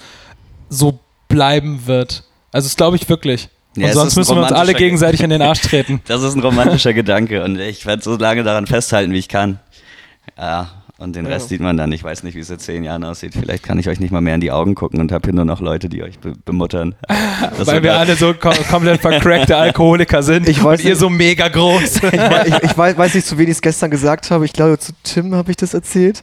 [0.69, 2.23] so bleiben wird.
[2.51, 3.49] Also das glaube ich wirklich.
[3.75, 6.01] Und Ja, sonst müssen wir uns alle gegenseitig in den Arsch treten.
[6.07, 9.59] Das ist ein romantischer Gedanke und ich werde so lange daran festhalten, wie ich kann.
[10.37, 11.49] Ja, und den Rest Ja.
[11.49, 11.91] sieht man dann.
[11.91, 13.33] Ich weiß nicht, wie es in zehn Jahren aussieht.
[13.33, 15.45] Vielleicht kann ich euch nicht mal mehr in die Augen gucken und habe hier nur
[15.45, 16.95] noch Leute, die euch be bemuttern.
[17.57, 20.99] Das Weil wir alle so kom komplett vercrackte Alkoholiker sind Ich weiß und ihr nicht.
[20.99, 21.95] so mega groß.
[21.97, 24.43] ich, ich, ich weiß, weiß nicht, zu wen ich es gestern gesagt habe.
[24.45, 26.21] Ich glaube, zu Tim habe ich das erzählt.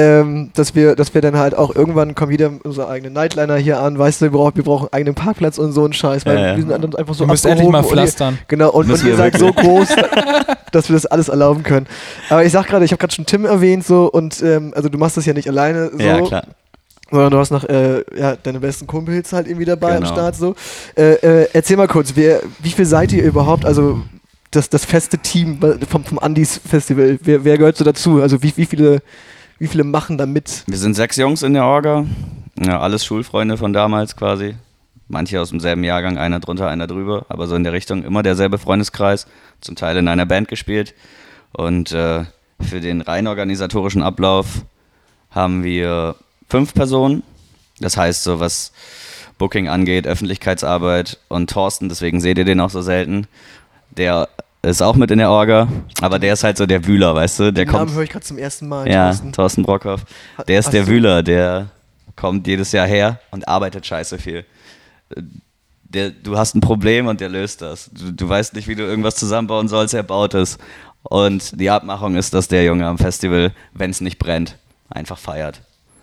[0.00, 3.80] Ähm, dass wir, dass wir dann halt auch irgendwann kommen wieder unser eigenen Nightliner hier
[3.80, 6.36] an, weißt du, wir brauchen, wir brauchen einen eigenen Parkplatz und so einen Scheiß, weil
[6.38, 6.56] Ja, ja.
[6.56, 8.38] wir sind dann einfach so Du musst endlich mal abgehoben und ihr- pflastern.
[8.48, 9.88] Genau, und, und ihr seid so groß,
[10.72, 11.86] dass wir das alles erlauben können.
[12.28, 14.96] Aber ich sag gerade, ich habe gerade schon Tim erwähnt, so, und ähm, also du
[14.96, 16.44] machst das ja nicht alleine, so, Ja, klar.
[17.10, 20.12] sondern du hast noch äh, ja, deine besten Kumpels halt irgendwie dabei am Genau.
[20.14, 20.54] Start, so.
[20.96, 24.00] Äh, äh, erzähl mal kurz, wer, wie viel seid ihr überhaupt, also
[24.52, 25.58] das, das feste Team
[25.88, 28.20] vom, vom Andis Festival, wer, wer gehört so dazu?
[28.22, 29.00] Also wie, wie, viele,
[29.60, 30.64] wie viele machen da mit?
[30.66, 32.06] Wir sind sechs Jungs in der Orga.
[32.58, 34.56] Ja, alles Schulfreunde von damals quasi.
[35.06, 38.56] Manche aus demselben Jahrgang, einer drunter, einer drüber, aber so in der Richtung immer derselbe
[38.56, 39.26] Freundeskreis,
[39.60, 40.94] zum Teil in einer Band gespielt.
[41.52, 42.24] Und äh,
[42.60, 44.64] für den rein organisatorischen Ablauf
[45.30, 46.16] haben wir
[46.48, 47.22] fünf Personen.
[47.80, 48.72] Das heißt, so was
[49.36, 53.26] Booking angeht, Öffentlichkeitsarbeit und Thorsten, deswegen seht ihr den auch so selten.
[53.90, 54.28] Der
[54.62, 55.68] ist auch mit in der Orga,
[56.02, 57.42] aber der ist halt so der Wühler, weißt du?
[57.44, 58.88] Der Den kommt Namen höre ich gerade zum ersten Mal.
[58.88, 59.32] ja, Thorsten.
[59.32, 60.04] Thorsten Brockhoff.
[60.46, 60.90] Der ist ach der so.
[60.90, 61.68] Wühler, der
[62.16, 64.44] kommt jedes Jahr her und arbeitet scheiße viel.
[65.82, 67.90] Der, du hast ein Problem und der löst das.
[67.92, 70.58] Du, du weißt nicht, wie du irgendwas zusammenbauen sollst, er baut es.
[71.02, 74.56] Und die Abmachung ist, dass der Junge am Festival, wenn es nicht brennt,
[74.90, 75.62] einfach feiert.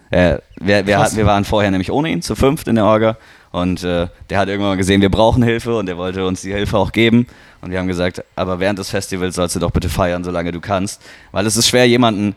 [0.10, 3.18] Äh, wir, wir, wir waren vorher nämlich ohne ihn, zu fünft in der Orga.
[3.52, 6.54] Und äh, der hat irgendwann mal gesehen, wir brauchen Hilfe und der wollte uns die
[6.54, 7.28] Hilfe auch geben.
[7.62, 10.60] Und wir haben gesagt, aber während des Festivals sollst du doch bitte feiern, solange du
[10.60, 11.02] kannst.
[11.32, 12.36] Weil es ist schwer, jemanden,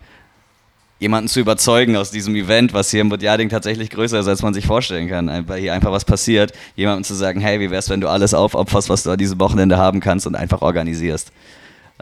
[0.99, 4.55] jemanden zu überzeugen aus diesem Event, was hier im Budjading tatsächlich größer ist, als man
[4.55, 5.49] sich vorstellen kann.
[5.49, 8.89] Weil hier einfach was passiert, jemandem zu sagen, hey, wie wär's, wenn du alles aufopferst,
[8.89, 11.33] was du an diesem Wochenende haben kannst und einfach organisierst.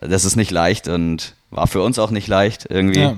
[0.01, 3.01] Das ist nicht leicht und war für uns auch nicht leicht irgendwie.
[3.01, 3.17] Ja,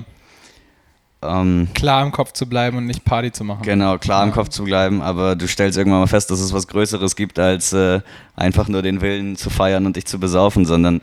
[1.23, 3.61] Ähm, klar im Kopf zu bleiben und nicht Party zu machen.
[3.63, 6.67] Genau, klar im Kopf zu bleiben, aber du stellst irgendwann mal fest, dass es was
[6.67, 8.01] Größeres gibt, als äh,
[8.35, 11.01] einfach nur den Willen zu feiern und dich zu besaufen, sondern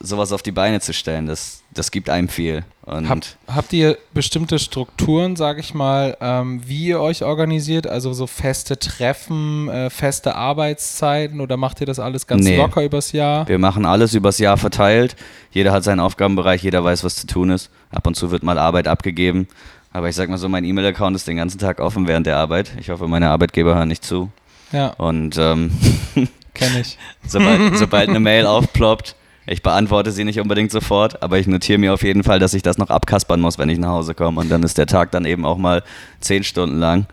[0.00, 2.64] sowas auf die Beine zu stellen, das, das gibt einem viel.
[2.84, 3.08] Und
[3.48, 7.86] Habt, ihr bestimmte Strukturen, sag ich mal, ähm, wie ihr euch organisiert?
[7.88, 12.56] Also so feste Treffen, äh, feste Arbeitszeiten oder macht ihr das alles ganz Nee.
[12.58, 13.48] locker übers Jahr?
[13.48, 15.16] wir machen alles übers Jahr verteilt.
[15.50, 17.70] Jeder hat seinen Aufgabenbereich, jeder weiß, was zu tun ist.
[17.90, 19.48] Ab und zu wird mal Arbeit abgegeben.
[19.92, 22.70] Aber ich sag mal so, mein E-Mail-Account ist den ganzen Tag offen während der Arbeit.
[22.78, 24.30] Ich hoffe, meine Arbeitgeber hören nicht zu.
[24.70, 25.72] Ja, Und ähm,
[26.54, 26.98] kenne ich.
[27.26, 29.15] sobald, sobald eine Mail aufploppt,
[29.46, 32.62] ich beantworte sie nicht unbedingt sofort, aber ich notiere mir auf jeden Fall, dass ich
[32.62, 34.40] das noch abkaspern muss, wenn ich nach Hause komme.
[34.40, 35.82] Und dann ist der Tag dann eben auch mal
[36.20, 37.06] zehn Stunden lang.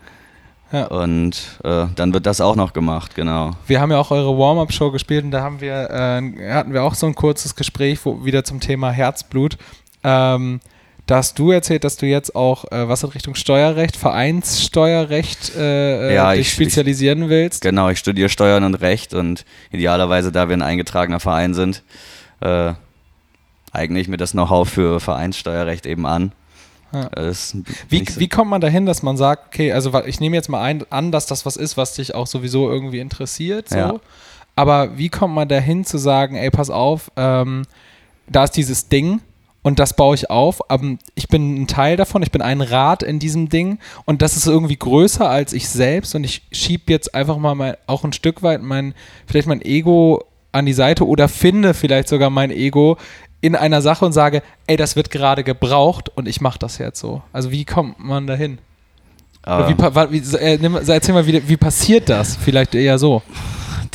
[0.72, 0.86] Ja.
[0.86, 3.52] Und äh, dann wird das auch noch gemacht, genau.
[3.68, 6.94] Wir haben ja auch eure Warm-Up-Show gespielt und da haben wir, äh, hatten wir auch
[6.94, 9.56] so ein kurzes Gespräch, wo wieder zum Thema Herzblut.
[10.02, 10.58] Ähm,
[11.06, 16.10] da hast du erzählt, dass du jetzt auch äh, was in Richtung Steuerrecht, Vereinssteuerrecht äh,
[16.10, 17.62] äh, Ja, dich ich- spezialisieren willst.
[17.62, 21.82] Genau, ich studiere Steuern und Recht und idealerweise, da wir ein eingetragener Verein sind,
[22.44, 22.74] äh,
[23.72, 26.32] eigne ich mir das Know-how für Vereinssteuerrecht eben an.
[26.92, 27.06] Ja.
[27.08, 27.56] Ist
[27.88, 30.62] Wie, so- wie kommt man dahin, dass man sagt, okay, also ich nehme jetzt mal
[30.62, 33.76] ein, an, dass das was ist, was dich auch sowieso irgendwie interessiert, so.
[33.76, 33.94] Ja.
[34.56, 37.64] Aber wie kommt man dahin zu sagen, ey, pass auf, ähm,
[38.28, 39.20] da ist dieses Ding
[39.62, 43.02] und das baue ich auf, aber ich bin ein Teil davon, ich bin ein Rad
[43.02, 47.12] in diesem Ding und das ist irgendwie größer als ich selbst und ich schiebe jetzt
[47.16, 48.94] einfach mal mein, auch ein Stück weit mein,
[49.26, 50.22] vielleicht mein Ego
[50.54, 52.96] an die Seite oder finde vielleicht sogar mein Ego
[53.40, 56.98] in einer Sache und sage, ey, das wird gerade gebraucht und ich mache das jetzt
[57.00, 57.22] so.
[57.32, 58.58] Also wie kommt man dahin?
[59.44, 62.36] Äh, wie, wa- wie, äh, erzähl mal, wie, wie passiert das?
[62.36, 63.20] Vielleicht eher so.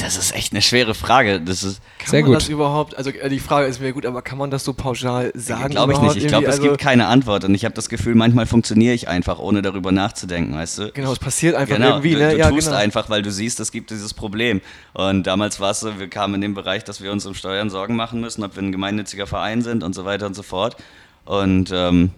[0.01, 1.41] Das ist echt eine schwere Frage.
[1.41, 2.35] Das ist, Kann Sehr man gut.
[2.37, 5.31] das überhaupt, also äh, die Frage ist mir gut, aber kann man das so pauschal
[5.35, 5.71] sagen?
[5.71, 6.25] Glaube ich überhaupt nicht.
[6.25, 7.43] Ich glaube, es also, gibt keine Antwort.
[7.43, 10.91] Und ich habe das Gefühl, manchmal funktioniere ich einfach, ohne darüber nachzudenken, weißt du?
[10.91, 12.31] Genau, es passiert einfach Genau, irgendwie, du, ne?
[12.31, 12.79] du ja, tust genau.
[12.79, 14.61] einfach, weil du siehst, es gibt dieses Problem.
[14.93, 17.69] Und damals war es so, wir kamen in den Bereich, dass wir uns um Steuern
[17.69, 20.77] Sorgen machen müssen, ob wir ein gemeinnütziger Verein sind und so weiter und so fort.
[21.25, 22.11] Und ähm,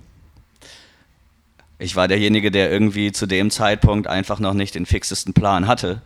[1.79, 6.01] ich war derjenige, der irgendwie zu dem Zeitpunkt einfach noch nicht den fixesten Plan hatte.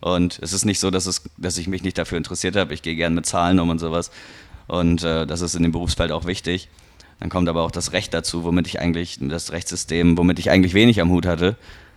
[0.00, 2.72] Und es ist nicht so, dass, es, dass ich mich nicht dafür interessiert habe.
[2.74, 4.10] Ich gehe gern mit Zahlen um und sowas.
[4.66, 6.68] Und äh, das ist in dem Berufsfeld auch wichtig.
[7.18, 10.72] Dann kommt aber auch das Recht dazu, womit ich eigentlich, das Rechtssystem, womit ich eigentlich
[10.72, 11.56] wenig am Hut hatte.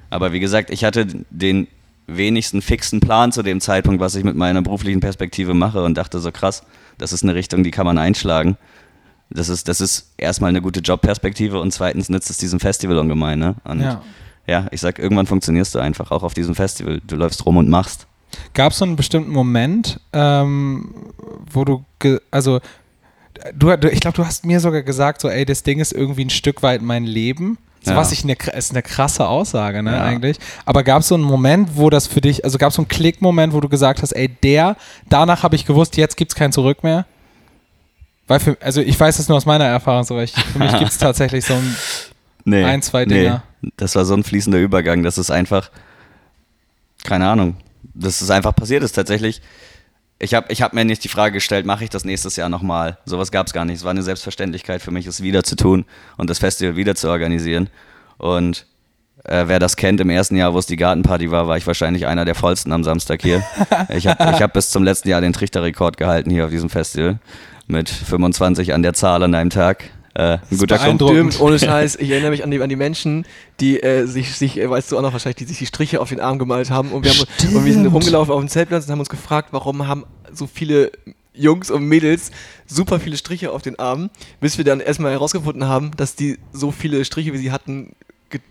[0.09, 1.67] Aber wie gesagt, ich hatte den
[2.07, 6.19] wenigsten fixen Plan zu dem Zeitpunkt, was ich mit meiner beruflichen Perspektive mache und dachte
[6.19, 6.63] so krass,
[6.97, 8.57] das ist eine Richtung, die kann man einschlagen.
[9.29, 13.39] Das ist, das ist erstmal eine gute Jobperspektive und zweitens nützt es diesem Festival ungemein.
[13.39, 13.55] Ne?
[13.63, 14.03] Und Ja.
[14.47, 17.01] Ja, ich sag, irgendwann funktionierst du einfach auch auf diesem Festival.
[17.07, 18.07] Du läufst rum und machst.
[18.53, 20.93] Gab es so einen bestimmten Moment, ähm,
[21.51, 21.85] wo du,
[22.31, 22.59] also
[23.53, 26.25] du, du- ich glaube, du hast mir sogar gesagt, so, ey, das Ding ist irgendwie
[26.25, 27.57] ein Stück weit mein Leben.
[27.85, 27.97] So Ja.
[27.97, 30.03] was ich eine, ist eine krasse Aussage, ne, Ja.
[30.03, 30.37] eigentlich.
[30.65, 32.87] Aber gab es so einen Moment, wo das für dich, also gab es so einen
[32.87, 34.77] Klickmoment, wo du gesagt hast, ey, der,
[35.09, 37.05] danach habe ich gewusst, jetzt gibt es kein Zurück mehr?
[38.27, 40.71] Weil für, also ich weiß das nur aus meiner Erfahrung, so, weil ich, für mich
[40.77, 41.75] gibt es tatsächlich so ein,
[42.45, 43.43] Nee, Ein, zwei Dinger.
[43.77, 45.03] Das war so ein fließender Übergang.
[45.03, 45.71] Das ist einfach,
[47.03, 47.57] keine Ahnung,
[47.93, 49.41] das ist einfach passiert ist tatsächlich.
[50.19, 52.97] Ich habe ich hab mir nicht die Frage gestellt, mache ich das nächstes Jahr nochmal?
[53.05, 53.77] Sowas gab es gar nicht.
[53.77, 55.85] Es war eine Selbstverständlichkeit für mich, es wieder zu tun
[56.17, 57.69] und das Festival wieder zu organisieren.
[58.17, 58.65] Und
[59.25, 62.07] äh, wer das kennt, im ersten Jahr, wo es die Gartenparty war, war ich wahrscheinlich
[62.07, 63.43] einer der vollsten am Samstag hier.
[63.89, 67.19] ich habe ich hab bis zum letzten Jahr den Trichterrekord gehalten hier auf diesem Festival
[67.67, 69.89] mit 25 an der Zahl an einem Tag.
[70.15, 70.77] Äh, ein guter Kumpel.
[70.77, 71.33] beeindruckend.
[71.33, 71.95] Stimmt, ohne Scheiß.
[71.95, 73.25] Ich erinnere mich an die, an die Menschen,
[73.59, 76.09] die äh, sich, sich äh, weißt du auch noch wahrscheinlich, die sich die Striche auf
[76.09, 76.91] den Arm gemalt haben.
[76.91, 79.87] Und wir, haben, und wir sind rumgelaufen auf dem Zeltplatz und haben uns gefragt, warum
[79.87, 80.91] haben so viele
[81.33, 82.29] Jungs und Mädels
[82.67, 86.69] super viele Striche auf den Armen, bis wir dann erstmal herausgefunden haben, dass die so
[86.71, 87.93] viele Striche, wie sie hatten,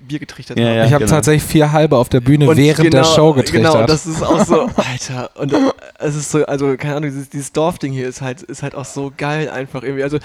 [0.07, 0.77] Bier getrichtert Ja, haben.
[0.77, 0.85] ja.
[0.87, 1.17] ich habe genau.
[1.17, 3.73] tatsächlich vier halbe auf der Bühne Und während der genau- Show getrichtert.
[3.73, 5.31] Genau, das ist auch so, Alter.
[5.37, 5.57] Und äh,
[5.99, 8.85] es ist so, also keine Ahnung, dieses, dieses Dorfding hier ist halt, ist halt auch
[8.85, 10.05] so geil einfach irgendwie.
[10.05, 10.19] Also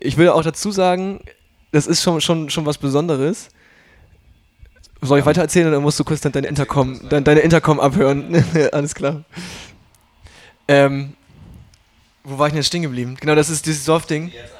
[0.00, 1.20] ich will auch dazu sagen,
[1.72, 3.48] das ist schon, schon, schon was Besonderes.
[5.00, 8.44] Soll ich weiter erzählen oder musst du kurz dann deine Intercom, dein, deine Intercom abhören?
[8.72, 9.24] Alles klar.
[10.66, 11.14] Ähm,
[12.24, 13.16] wo war ich denn jetzt stehen geblieben?
[13.20, 14.28] Genau, das ist dieses Dorfding.
[14.28, 14.57] Jetzt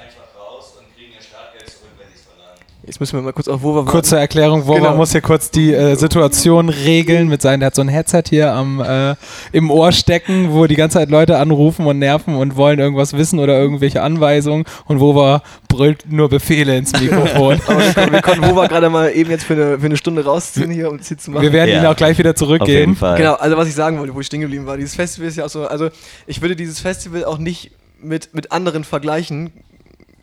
[2.99, 3.85] müssen wir mal kurz auf wo wir waren.
[3.85, 4.95] Kurze Erklärung, Wova Genau.
[4.95, 8.53] muss hier kurz die äh, Situation regeln mit seinem, der hat so ein Headset hier
[8.53, 9.15] am, äh,
[9.51, 13.37] im Ohr stecken, wo die ganze Zeit Leute anrufen und nerven und wollen irgendwas wissen
[13.39, 17.61] oder irgendwelche Anweisungen und Wova brüllt nur Befehle ins Mikrofon.
[17.67, 20.23] Aber wir, konnten, wir konnten Wova gerade mal eben jetzt für eine, für eine Stunde
[20.25, 21.43] rausziehen hier, um es hier zu machen.
[21.43, 21.81] Wir werden Ja.
[21.81, 22.95] ihn auch gleich wieder Auf jeden zurückgehen.
[22.95, 23.17] Fall.
[23.17, 25.45] Genau, also was ich sagen wollte, wo ich stehen geblieben war, dieses Festival ist ja
[25.45, 25.89] auch so, also
[26.25, 27.71] ich würde dieses Festival auch nicht
[28.01, 29.51] mit, mit anderen vergleichen,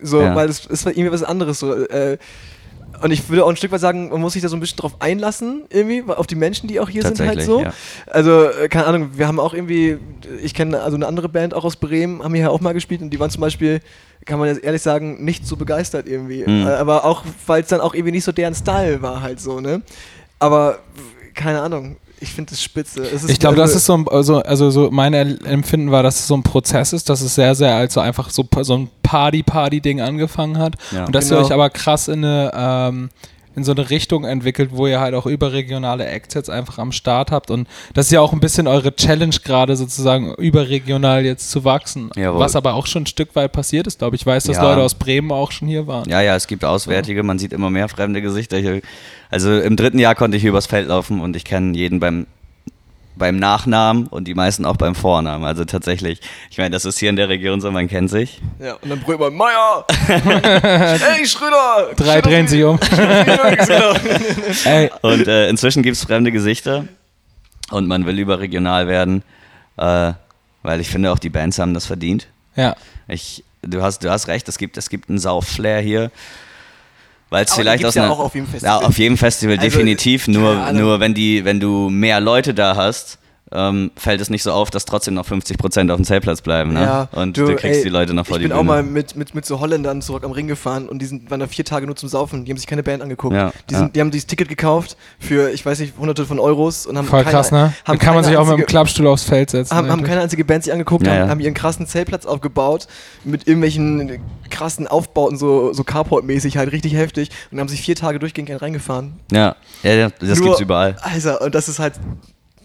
[0.01, 0.35] so, Ja.
[0.35, 1.73] weil es ist irgendwie was anderes so.
[1.75, 2.19] Äh,
[3.03, 4.79] und ich würde auch ein Stück weit sagen, man muss sich da so ein bisschen
[4.79, 7.63] drauf einlassen, irgendwie, auf die Menschen, die auch hier sind halt so.
[7.63, 7.73] ja.
[8.07, 9.99] Also, äh, keine Ahnung, wir haben auch irgendwie,
[10.43, 13.11] ich kenne also eine andere Band auch aus Bremen, haben hier auch mal gespielt und
[13.11, 13.81] die waren zum Beispiel,
[14.25, 16.45] kann man jetzt ehrlich sagen, nicht so begeistert irgendwie.
[16.47, 16.67] Mhm.
[16.67, 19.83] Aber auch, weil es dann auch irgendwie nicht so deren Style war halt so, ne?
[20.39, 20.79] Aber,
[21.35, 23.03] keine Ahnung, ich finde das spitze.
[23.03, 26.03] Es ist Ich glaube, das also- ist so ein, also, also so mein Empfinden war,
[26.03, 28.75] dass es so ein Prozess ist, dass es sehr, sehr als so einfach so, so
[28.77, 30.75] ein Party-Party-Ding angefangen hat.
[30.93, 31.05] Ja.
[31.07, 31.41] Und dass Genau.
[31.41, 33.09] ihr euch aber krass in eine, ähm,
[33.57, 37.31] in so eine Richtung entwickelt, wo ihr halt auch überregionale Acts jetzt einfach am Start
[37.31, 37.51] habt.
[37.51, 42.11] Und das ist ja auch ein bisschen eure Challenge gerade sozusagen überregional jetzt zu wachsen.
[42.15, 42.41] Jawohl.
[42.41, 44.23] Was aber auch schon ein Stück weit passiert ist, glaube ich.
[44.23, 44.63] Ich weiß, dass Ja.
[44.63, 46.09] Leute aus Bremen auch schon hier waren.
[46.09, 48.59] Ja, ja, es gibt Auswärtige, man sieht immer mehr fremde Gesichter.
[48.59, 48.83] Ich,
[49.31, 52.27] also im dritten Jahr konnte ich übers Feld laufen und ich kenne jeden beim,
[53.17, 55.45] beim Nachnamen und die meisten auch beim Vornamen.
[55.45, 58.41] Also tatsächlich, ich meine, das ist hier in der Region so, man kennt sich.
[58.61, 59.85] Ja, und dann brüllt man, Meier!
[61.19, 61.95] Ey, Schröder!
[61.97, 62.79] Drei drehen sich um.
[62.91, 63.95] genau.
[65.03, 66.85] Und äh, inzwischen gibt es fremde Gesichter
[67.71, 69.23] und man will überregional werden,
[69.79, 70.13] äh,
[70.63, 72.29] weil ich finde, auch die Bands haben das verdient.
[72.55, 72.77] ja.
[73.09, 76.11] Ich, du, hast, du hast recht, es gibt, es gibt einen Sau-Flair hier.
[77.31, 78.81] Weil es vielleicht aus ja einer, auch auf jedem Festival.
[78.81, 80.29] Ja, auf jedem Festival, Also, definitiv.
[80.29, 83.19] Nur, nur wenn, die, wenn du mehr Leute da hast,
[83.53, 86.73] ähm, fällt es nicht so auf, dass trotzdem noch 50% auf dem Zeltplatz bleiben.
[86.73, 86.83] Ne?
[86.83, 88.61] Ja, und du, kriegst ey, die Leute noch vor ich die bin Bühne.
[88.61, 91.39] auch mal mit, mit, mit so Holländern zurück am Ring gefahren und die sind, waren
[91.39, 92.45] da vier Tage nur zum Saufen.
[92.45, 93.35] Die haben sich keine Band angeguckt.
[93.35, 93.79] Ja, die, ja.
[93.81, 97.07] sind, die haben dieses Ticket gekauft für, ich weiß nicht, hunderte von Euros und haben
[97.07, 97.59] Voll keine, krass, ne?
[97.59, 99.75] Haben Dann kann man sich auch mit dem einzige- Klappstuhl aufs Feld setzen.
[99.77, 101.29] haben, haben keine einzige Band sich angeguckt, Ja, haben, ja.
[101.29, 102.89] haben ihren krassen Zeltplatz aufgebaut
[103.25, 104.19] mit irgendwelchen
[104.51, 109.21] krassen Aufbauten, so, so Carport-mäßig, halt richtig heftig und haben sich vier Tage durchgehend reingefahren.
[109.31, 109.55] ja,
[109.85, 110.97] ja, ja, das Nur- gibt's überall.
[111.01, 111.95] Alter, und das ist halt.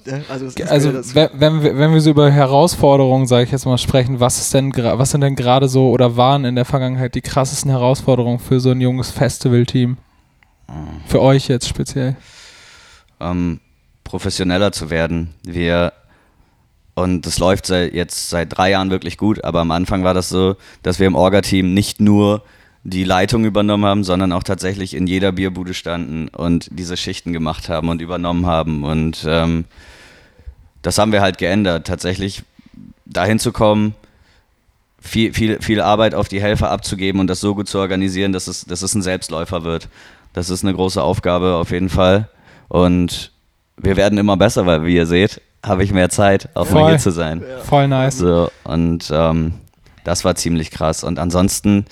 [0.06, 4.20] Ja, Also, Also wenn wir, wenn wir so über Herausforderungen, sage ich jetzt mal, sprechen,
[4.20, 7.72] was ist denn was sind denn gerade so oder waren in der Vergangenheit die krassesten
[7.72, 9.98] Herausforderungen für so ein junges Festivalteam?
[11.06, 12.16] Für euch jetzt speziell.
[13.20, 13.60] ähm,
[14.04, 15.34] professioneller zu werden.
[15.44, 15.94] Wir
[16.94, 20.30] und das läuft seit, jetzt seit drei Jahren wirklich gut, aber am Anfang war das
[20.30, 22.44] so, dass wir im Orga-Team nicht nur
[22.84, 27.70] die Leitung übernommen haben, sondern auch tatsächlich in jeder Bierbude standen und diese Schichten gemacht
[27.70, 28.84] haben und übernommen haben.
[28.84, 29.66] Und ähm,
[30.82, 31.88] das haben wir halt geändert.
[31.88, 32.44] Tatsächlich
[33.06, 33.96] dahin zu kommen,
[35.02, 38.48] viel, viel, viel Arbeit auf die Helfer abzugeben und das so gut zu organisieren, dass
[38.48, 39.90] es, dass es ein Selbstläufer wird.
[40.34, 42.30] Das ist eine große Aufgabe auf jeden Fall.
[42.68, 43.32] Und
[43.78, 46.90] wir werden immer besser, weil wie ihr seht, habe ich mehr Zeit, auch mal Voll.
[46.92, 47.44] hier zu sein.
[47.64, 48.18] Voll nice.
[48.18, 49.54] So, und ähm,
[50.04, 51.04] das war ziemlich krass.
[51.04, 51.86] Und ansonsten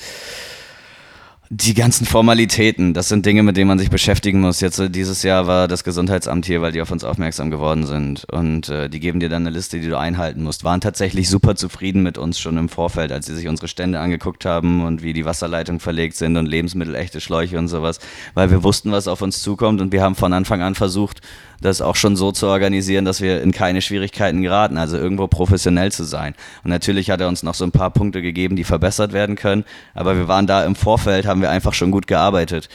[1.52, 4.62] die ganzen Formalitäten, das sind Dinge, mit denen man sich beschäftigen muss.
[4.62, 8.26] Jetzt äh, dieses Jahr war das Gesundheitsamt hier, weil die auf uns aufmerksam geworden sind.
[8.32, 10.64] Und äh, die geben dir dann eine Liste, die du einhalten musst.
[10.64, 14.46] Waren tatsächlich super zufrieden mit uns schon im Vorfeld, als sie sich unsere Stände angeguckt
[14.46, 17.98] haben und wie die Wasserleitungen verlegt sind und Lebensmittel, echte Schläuche und sowas.
[18.36, 21.22] Weil wir wussten, was auf uns zukommt und wir haben von Anfang an versucht,
[21.62, 25.92] das auch schon so zu organisieren, dass wir in keine Schwierigkeiten geraten, also irgendwo professionell
[25.92, 26.34] zu sein.
[26.64, 29.66] Und natürlich hat er uns noch so ein paar Punkte gegeben, die verbessert werden können,
[29.94, 32.70] aber wir waren da im Vorfeld, haben wir einfach schon gut gearbeitet.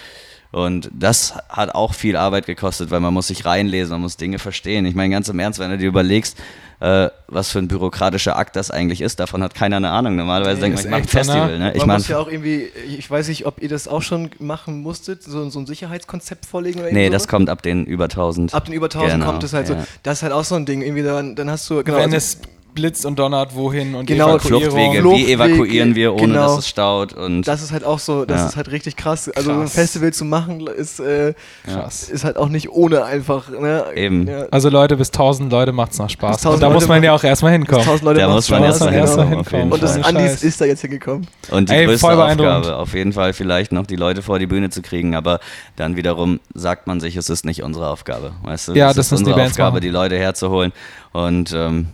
[0.52, 4.38] Und das hat auch viel Arbeit gekostet, weil man muss sich reinlesen, man muss Dinge
[4.38, 4.86] verstehen.
[4.86, 6.38] Ich meine, ganz im Ernst, wenn du dir überlegst,
[6.78, 10.14] äh, was für ein bürokratischer Akt das eigentlich ist, davon hat keiner eine Ahnung.
[10.14, 11.38] Normalerweise Nee, denkt man, ist ich mache ein so, ne?
[11.40, 11.58] Festival.
[11.58, 11.72] Ne?
[11.72, 14.30] Ich man meine, muss ja auch irgendwie, ich weiß nicht, ob ihr das auch schon
[14.38, 18.54] machen musstet, so, so ein Sicherheitskonzept vorlegen oder nee, das kommt ab den über 1000.
[18.54, 19.74] Ab den über 1000 Genau, kommt es halt so.
[19.74, 19.84] ja.
[20.04, 20.82] Das ist halt auch so ein Ding.
[20.82, 21.96] Irgendwie dann, dann hast du, genau.
[21.96, 22.38] Wenn also- es
[22.74, 24.38] blitzt und donnert, wohin und Genau.
[24.38, 26.46] Fluchtwege, Fluchtwege, wie evakuieren wir, ohne genau.
[26.48, 28.46] dass es staut und das ist halt auch so, das Ja.
[28.48, 29.28] ist halt richtig krass.
[29.30, 29.74] Also ein Krass.
[29.74, 31.34] Festival zu machen ist, äh,
[31.64, 32.08] Krass.
[32.08, 33.48] ist halt auch nicht ohne einfach.
[33.50, 33.84] Ne?
[33.94, 34.26] Eben.
[34.26, 34.46] Ja.
[34.50, 36.36] Also Leute, bis 1000 Leute macht's noch Spaß.
[36.36, 37.82] Bis 1000 Und da muss Leute man macht- ja auch erstmal hinkommen.
[37.84, 39.00] 1000 Leute Da muss man Spaß, erst mal genau.
[39.06, 41.26] hinkommen, Erst auf mal jeden Und das Andi ist da jetzt hingekommen.
[41.50, 42.08] Und die Ey, größte.
[42.08, 45.40] Aufgabe, auf jeden Fall vielleicht noch die Leute vor die Bühne zu kriegen, aber
[45.76, 48.32] dann wiederum sagt man sich, es ist nicht unsere Aufgabe.
[48.42, 48.72] Weißt du?
[48.74, 49.82] Ja, es das ist die unsere Bands Aufgabe, machen.
[49.82, 50.72] die Leute herzuholen.
[51.12, 51.88] Und ähm,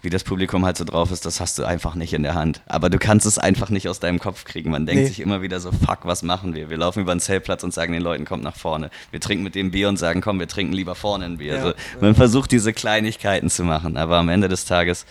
[0.00, 2.62] wie das Publikum halt so drauf ist, das hast du einfach nicht in der Hand.
[2.66, 4.70] Aber du kannst es einfach nicht aus deinem Kopf kriegen.
[4.70, 5.08] Man denkt Nee.
[5.08, 6.70] sich immer wieder so, fuck, was machen wir?
[6.70, 8.90] Wir laufen über den Zeltplatz und sagen den Leuten, kommt nach vorne.
[9.10, 11.54] Wir trinken mit dem Bier und sagen, komm, wir trinken lieber vorne ein Bier.
[11.56, 15.04] Ja, also, man versucht diese Kleinigkeiten zu machen, aber am Ende des Tages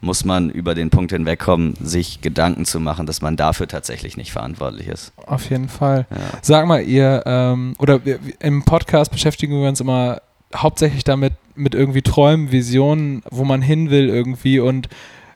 [0.00, 4.30] muss man über den Punkt hinwegkommen, sich Gedanken zu machen, dass man dafür tatsächlich nicht
[4.32, 5.12] verantwortlich ist.
[5.24, 6.06] Auf jeden Fall.
[6.10, 6.16] Ja.
[6.42, 10.20] Sag mal, ihr, ähm, oder wir, im Podcast beschäftigen wir uns immer
[10.54, 14.88] hauptsächlich damit, mit irgendwie Träumen, Visionen, wo man hin will irgendwie und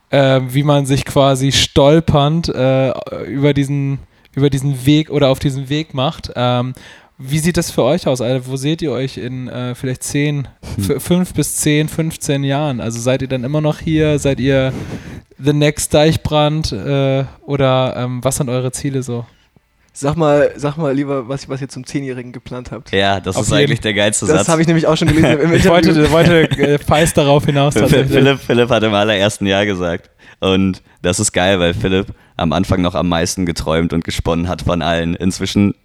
[0.09, 2.91] äh, wie man sich quasi stolpernd äh,
[3.25, 3.99] über, diesen,
[4.35, 6.31] über diesen Weg oder auf diesen Weg macht.
[6.35, 6.73] Ähm,
[7.17, 8.47] wie sieht das für euch aus, Alter?
[8.47, 10.47] Wo seht ihr euch in äh, vielleicht 10,
[10.79, 12.81] f- 5 bis 10, 15 Jahren?
[12.81, 14.17] Also seid ihr dann immer noch hier?
[14.17, 14.73] Seid ihr
[15.37, 16.71] The Next Deichbrand?
[16.71, 19.25] Äh, oder ähm, was sind eure Ziele so?
[19.93, 22.91] Sag mal, sag mal lieber, was, was ihr zum Zehnjährigen geplant habt.
[22.91, 24.47] Ja, das Auf ist jeden- eigentlich der geilste Das Satz.
[24.47, 27.73] habe ich nämlich auch schon gelesen im Ich wollte, wollte äh, feist darauf hinaus.
[27.73, 30.09] Philipp, Philipp hat im allerersten Jahr gesagt.
[30.39, 34.61] Und das ist geil, weil Philipp am Anfang noch am meisten geträumt und gesponnen hat
[34.61, 35.13] von allen.
[35.15, 35.75] Inzwischen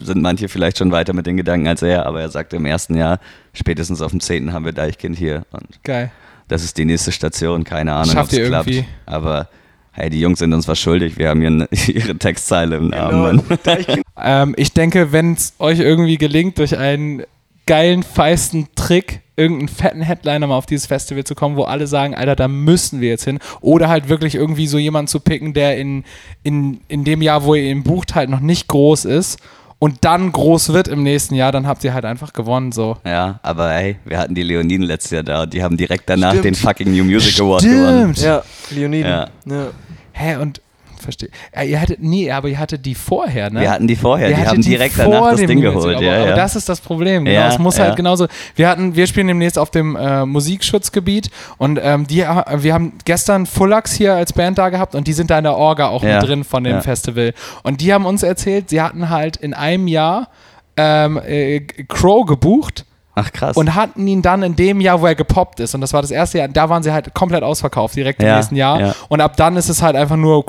[0.00, 2.94] sind manche vielleicht schon weiter mit den Gedanken als er, aber er sagte im ersten
[2.94, 3.18] Jahr,
[3.54, 4.52] spätestens auf dem 10.
[4.52, 5.44] haben wir Deichkind hier.
[5.50, 6.12] Und Geil.
[6.48, 8.70] das ist die nächste Station, keine Ahnung, ob es klappt.
[9.06, 9.48] Aber
[9.96, 11.18] hey, die Jungs sind uns was schuldig.
[11.18, 13.10] Wir haben hier eine, ihre Textzeile im Namen.
[13.10, 13.58] Genau, Mann.
[13.64, 14.02] Deichkind.
[14.16, 17.22] Ähm, ich denke, wenn es euch irgendwie gelingt, durch einen
[17.66, 22.14] geilen, feisten Trick irgendeinen fetten Headliner mal auf dieses Festival zu kommen, wo alle sagen,
[22.14, 23.38] Alter, da müssen wir jetzt hin.
[23.60, 26.04] Oder halt wirklich irgendwie so jemanden zu picken, der in,
[26.42, 29.38] in, in dem Jahr, wo ihr ihn bucht, halt noch nicht groß ist
[29.78, 32.72] und dann groß wird im nächsten Jahr, dann habt ihr halt einfach gewonnen.
[32.72, 32.96] So.
[33.04, 36.30] Ja, aber hey, wir hatten die Leoniden letztes Jahr da und die haben direkt danach
[36.30, 36.44] Stimmt.
[36.44, 38.14] den fucking New Music Award gewonnen.
[38.16, 39.10] Ja, Leoniden.
[39.10, 39.28] Ja.
[39.46, 39.66] Ja.
[40.12, 40.60] Hä, und
[40.96, 41.28] verstehe.
[41.64, 43.60] Ihr hattet, nee, aber ihr hattet die vorher, ne?
[43.60, 45.96] Wir hatten die vorher, Ihr die haben direkt vor danach das dem Ding Music geholt.
[45.96, 46.36] Award, Ja, aber ja.
[46.36, 47.24] das ist das Problem.
[47.24, 47.38] Genau.
[47.38, 48.26] Ja, es muss halt genauso.
[48.54, 52.92] Wir hatten, wir spielen demnächst auf dem äh, Musikschutzgebiet und ähm, die, ha- wir haben
[53.04, 56.02] gestern Fullax hier als Band da gehabt und die sind da in der Orga auch
[56.02, 56.82] mit drin von dem.
[56.82, 57.32] Festival.
[57.62, 60.28] Und die haben uns erzählt, sie hatten halt in einem Jahr
[60.76, 62.84] ähm, äh, Crow gebucht.
[63.14, 63.56] Ach krass.
[63.56, 66.10] Und hatten ihn dann in dem Jahr, wo er gepoppt ist, und das war das
[66.10, 68.78] erste Jahr, da waren sie halt komplett ausverkauft, direkt im Ja, nächsten Jahr.
[68.80, 68.94] ja.
[69.08, 70.44] Und ab dann ist es halt einfach nur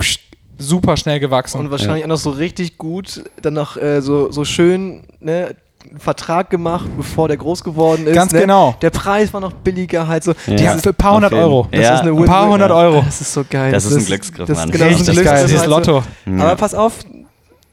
[0.58, 1.60] super schnell gewachsen.
[1.60, 5.56] Und wahrscheinlich auch noch so richtig gut, dann noch äh, so, so schön, ne,
[5.89, 8.13] einen Vertrag gemacht, bevor der groß geworden ist.
[8.13, 8.41] Ganz ne?
[8.41, 8.76] genau.
[8.82, 10.34] Der Preis war noch billiger, halt so.
[10.48, 10.56] Ja.
[10.56, 11.67] Die haben für ein paar hundert Euro.
[11.72, 11.96] Das Ja.
[11.96, 13.04] ist eine Ein paar hundert Euro.
[13.06, 13.72] Das ist so geil.
[13.72, 14.72] Das ist ein Glücksgriff, das, Mann.
[14.72, 15.46] Genau, das ist ein geil, Glücksgriff.
[15.46, 15.91] dieses halt so.
[15.91, 16.04] Lotto.
[16.43, 17.00] Aber pass auf,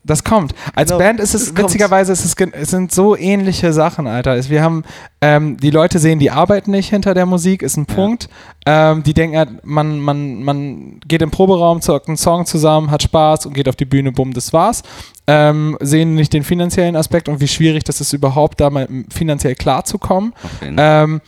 [0.06, 0.54] Das kommt.
[0.74, 4.34] Als Genau, Band ist es, witzigerweise, ist es, es sind so ähnliche Sachen, Alter.
[4.36, 4.84] Es- Wir haben,
[5.22, 8.28] ähm, die Leute sehen die Arbeit nicht hinter der Musik, ist ein Punkt.
[8.66, 13.02] Ähm, die denken, halt, man, man, man geht im Proberaum, zockt einen Song zusammen, hat
[13.02, 14.82] Spaß und geht auf die Bühne, bumm, das war's.
[15.26, 19.54] Ähm, sehen nicht den finanziellen Aspekt und wie schwierig das ist, überhaupt da mal finanziell
[19.54, 20.34] klarzukommen.
[20.60, 20.74] Fall.
[20.76, 21.20] Ähm,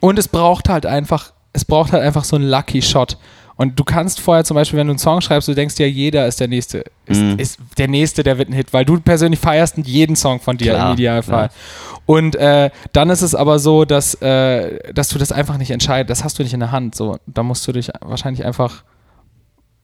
[0.00, 3.18] und es braucht halt einfach, es braucht halt einfach so einen Lucky Shot.
[3.60, 6.26] Und du kannst vorher zum Beispiel, wenn du einen Song schreibst, du denkst ja, jeder
[6.26, 6.84] ist der Nächste.
[7.04, 7.38] Ist, Mhm.
[7.38, 10.72] ist der Nächste, der wird ein Hit, weil du persönlich feierst jeden Song von dir
[10.72, 11.48] Klar, im Idealfall.
[11.48, 12.00] klar.
[12.06, 16.08] Und äh, dann ist es aber so, dass, äh, dass du das einfach nicht entscheidest.
[16.10, 16.94] Das hast du nicht in der Hand.
[16.94, 18.82] So, da musst du dich wahrscheinlich einfach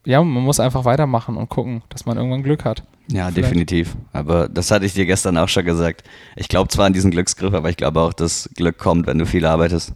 [0.05, 2.81] ja, man muss einfach weitermachen und gucken, dass man irgendwann Glück hat.
[3.11, 3.37] Ja, Vielleicht.
[3.37, 3.97] definitiv.
[4.13, 6.03] Aber das hatte ich dir gestern auch schon gesagt.
[6.37, 9.25] Ich glaube zwar an diesen Glücksgriff, aber ich glaube auch, dass Glück kommt, wenn du
[9.25, 9.93] viel arbeitest.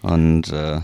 [0.00, 0.80] Und äh,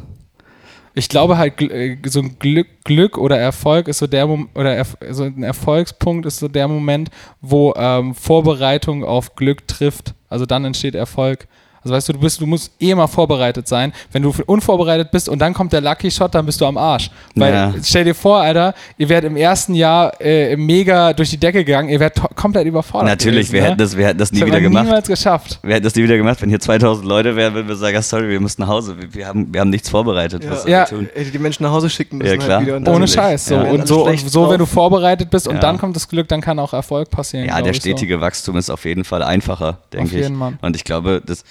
[0.98, 4.74] Ich glaube halt, äh, so ein Glück, Glück oder Erfolg ist so der Mom oder
[4.74, 10.14] erf so ein Erfolgspunkt ist so der Moment, wo ähm, Vorbereitung auf Glück trifft.
[10.28, 11.46] Also dann entsteht Erfolg.
[11.84, 13.92] Also weißt du, du bist, du musst eh mal vorbereitet sein.
[14.12, 17.10] Wenn du unvorbereitet bist und dann kommt der Lucky Shot, dann bist du am Arsch.
[17.34, 17.74] Weil Ja.
[17.82, 21.88] stell dir vor, Alter, ihr werdet im ersten Jahr äh, mega durch die Decke gegangen,
[21.88, 23.08] ihr werdet komplett überfordert.
[23.08, 23.66] natürlich, gewesen, wir, ne?
[23.68, 24.84] hätten das, wir hätten das nie hätten wieder gemacht.
[24.84, 25.58] niemals geschafft.
[25.62, 28.02] Wir hätten das nie wieder gemacht, wenn hier 2000 Leute wären, würden wir sagen, ja,
[28.02, 28.96] sorry, wir müssen nach Hause.
[28.98, 30.44] Wir, wir, haben, wir haben nichts vorbereitet.
[30.44, 30.64] Ja.
[30.66, 31.08] wir tun?
[31.14, 32.56] Ey, die Menschen nach Hause schicken müssen Ja, klar.
[32.58, 32.76] halt wieder.
[32.76, 33.06] und Ohne.
[33.08, 33.46] Scheiß.
[33.46, 33.54] So.
[33.54, 33.62] Ja.
[33.62, 35.60] Und so, so, wenn du vorbereitet bist und Ja.
[35.60, 37.46] dann kommt das Glück, dann kann auch Erfolg passieren.
[37.46, 37.82] Ja, der ich so.
[37.82, 40.22] stetige Wachstum ist auf jeden Fall einfacher, denke ich.
[40.22, 40.54] jeden Fall.
[40.60, 41.44] Und ich glaube, das,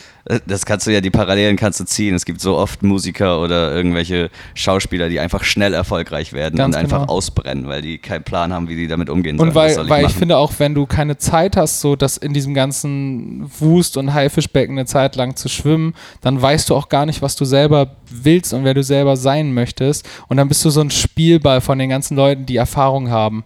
[0.45, 2.13] das kannst du ja, die Parallelen kannst du ziehen.
[2.15, 6.81] Es gibt so oft Musiker oder irgendwelche Schauspieler, die einfach schnell erfolgreich werden Ganz und
[6.81, 7.13] einfach genau.
[7.13, 9.49] ausbrennen, weil die keinen Plan haben, wie die damit umgehen sollen.
[9.49, 12.33] Und weil, ich weil ich finde auch, wenn du keine Zeit hast, so das in
[12.33, 17.05] diesem ganzen Wust und Haifischbecken eine Zeit lang zu schwimmen, dann weißt du auch gar
[17.05, 20.07] nicht, was du selber willst und wer du selber sein möchtest.
[20.27, 23.43] Und dann bist du so ein Spielball von den ganzen Leuten, die Erfahrung haben.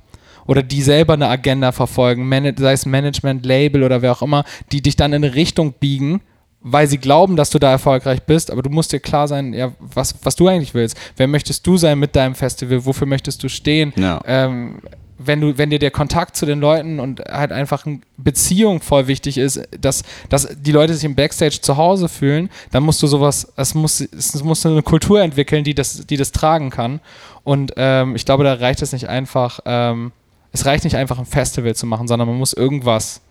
[0.47, 2.27] Oder die selber eine Agenda verfolgen,
[2.57, 6.21] sei es Management, Label oder wer auch immer, die dich dann in eine Richtung biegen,
[6.63, 9.71] weil sie glauben, dass du da erfolgreich bist, aber du musst dir klar sein, ja,
[9.79, 10.97] was, was du eigentlich willst.
[11.17, 12.85] Wer möchtest du sein mit deinem Festival?
[12.85, 13.93] Wofür möchtest du stehen?
[13.95, 14.21] Ja.
[14.25, 14.79] Ähm,
[15.25, 19.07] wenn du, wenn dir der Kontakt zu den Leuten und halt einfach eine Beziehung voll
[19.07, 23.07] wichtig ist, dass, dass die Leute sich im Backstage zu Hause fühlen, dann musst du
[23.07, 26.99] sowas, es muss, es muss eine Kultur entwickeln, die das, die das tragen kann.
[27.43, 30.11] Und ähm, ich glaube, da reicht es nicht einfach, ähm,
[30.53, 33.21] es reicht nicht einfach ein Festival zu machen, sondern man muss irgendwas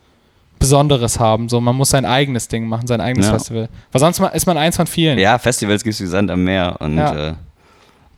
[0.61, 1.49] Besonderes haben.
[1.49, 3.33] So, man muss sein eigenes Ding machen, sein eigenes Ja.
[3.33, 3.69] Festival.
[3.91, 5.19] Weil sonst ist man eins von vielen.
[5.19, 7.31] Ja, Festivals gibt es wie Sand am Meer und Ja.
[7.31, 7.35] äh,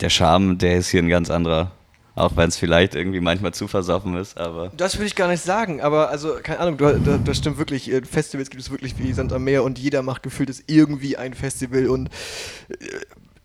[0.01, 1.71] der Charme, der ist hier ein ganz anderer.
[2.15, 5.43] Auch wenn es vielleicht irgendwie manchmal zu versoffen ist, aber Das würde ich gar nicht
[5.43, 7.91] sagen, aber also, keine Ahnung, du, da, das stimmt wirklich.
[7.91, 11.17] äh, Festivals gibt es wirklich wie Sand am Meer und jeder macht gefühlt ist irgendwie
[11.17, 12.09] ein Festival und
[12.69, 12.75] äh,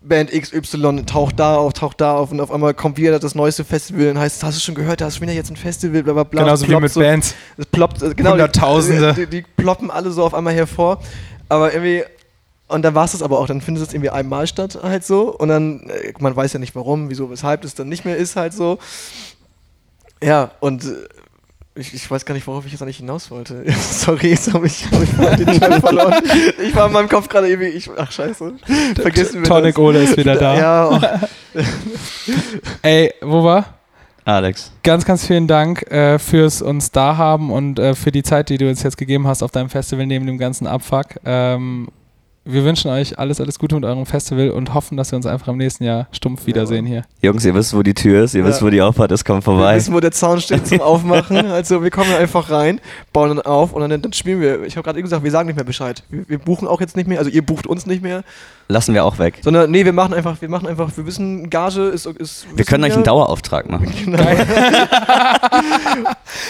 [0.08, 3.64] Band XY taucht da auf, taucht da auf und auf einmal kommt wieder das neueste
[3.64, 6.14] Festival und heißt, hast du schon gehört, da ist schon wieder jetzt ein Festival, bla
[6.14, 6.44] bla bla.
[6.44, 7.36] Genauso wie mit so, Bands.
[7.58, 9.14] Es ploppt, äh, genau, Hunderttausende.
[9.14, 11.00] Die, die, die ploppen alle so auf einmal hervor,
[11.50, 12.04] aber irgendwie
[12.70, 15.34] und dann war es das aber auch, dann findet es irgendwie einmal statt halt so
[15.34, 18.36] und dann, äh, man weiß ja nicht warum, wieso, weshalb es dann nicht mehr ist
[18.36, 18.78] halt so.
[20.22, 20.96] Ja, und äh,
[21.78, 23.64] ich, ich weiß gar nicht, worauf ich jetzt eigentlich hinaus wollte.
[23.92, 26.22] Sorry, jetzt habe ich, hab ich den Schnitt verloren.
[26.62, 28.54] Ich war in meinem Kopf gerade irgendwie, ich, ach scheiße,
[28.96, 29.84] vergessen wir Tonic das.
[29.84, 30.58] Ole ist wieder da.
[30.58, 31.60] Ja, oh,
[32.82, 33.78] Ey, wo war?
[34.26, 34.74] Alex.
[34.84, 38.58] Ganz, ganz vielen Dank äh, fürs uns da haben und äh, für die Zeit, die
[38.58, 41.16] du uns jetzt gegeben hast auf deinem Festival neben dem ganzen Abfuck.
[41.24, 41.88] Ähm,
[42.48, 45.48] wir wünschen euch alles, alles Gute mit eurem Festival und hoffen, dass wir uns einfach
[45.50, 47.04] im nächsten Jahr stumpf wiedersehen hier.
[47.22, 48.48] Jungs, ihr wisst, wo die Tür ist, ihr Ja.
[48.48, 49.76] wisst, wo die Auffahrt ist, kommt wir vorbei.
[49.76, 51.46] wissen, wo der Zaun steht zum Aufmachen.
[51.48, 52.80] Also wir kommen einfach rein,
[53.14, 54.64] bauen dann auf und dann, dann spielen wir.
[54.64, 56.04] Ich habe gerade eben gesagt, wir sagen nicht mehr Bescheid.
[56.10, 58.24] Wir, wir buchen auch jetzt nicht mehr, also ihr bucht uns nicht mehr,
[58.70, 59.36] Lassen wir auch weg.
[59.44, 62.06] sondern nee, wir machen einfach, wir machen einfach, wir wissen, Gage ist.
[62.06, 63.88] ist Wir können euch einen Dauerauftrag machen.
[64.04, 64.18] Genau.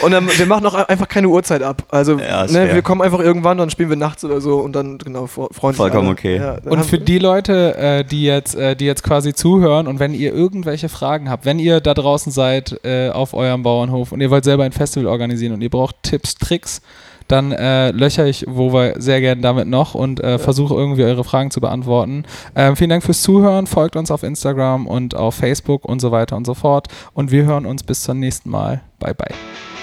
[0.03, 1.83] und dann, wir machen auch einfach keine Uhrzeit ab.
[1.89, 4.97] Also Ja, ne, wir kommen einfach irgendwann, dann spielen wir nachts oder so und dann
[4.97, 6.37] genau fre- freuen sich Vollkommen okay.
[6.37, 10.13] Ja, Und für die Leute, äh, die, jetzt, äh, die jetzt quasi zuhören und wenn
[10.13, 14.29] ihr irgendwelche Fragen habt, wenn ihr da draußen seid äh, auf eurem Bauernhof und ihr
[14.29, 16.81] wollt selber ein Festival organisieren und ihr braucht Tipps, Tricks,
[17.27, 21.51] dann äh, löcher ich Wova sehr gern damit noch und äh, versuche irgendwie eure Fragen
[21.51, 22.23] zu beantworten.
[22.55, 26.37] Ähm, vielen Dank fürs Zuhören, folgt uns auf Instagram und auf Facebook und so weiter
[26.37, 26.87] und so fort.
[27.13, 28.81] Und wir hören uns bis zum nächsten Mal.
[28.99, 29.76] Bye, bye.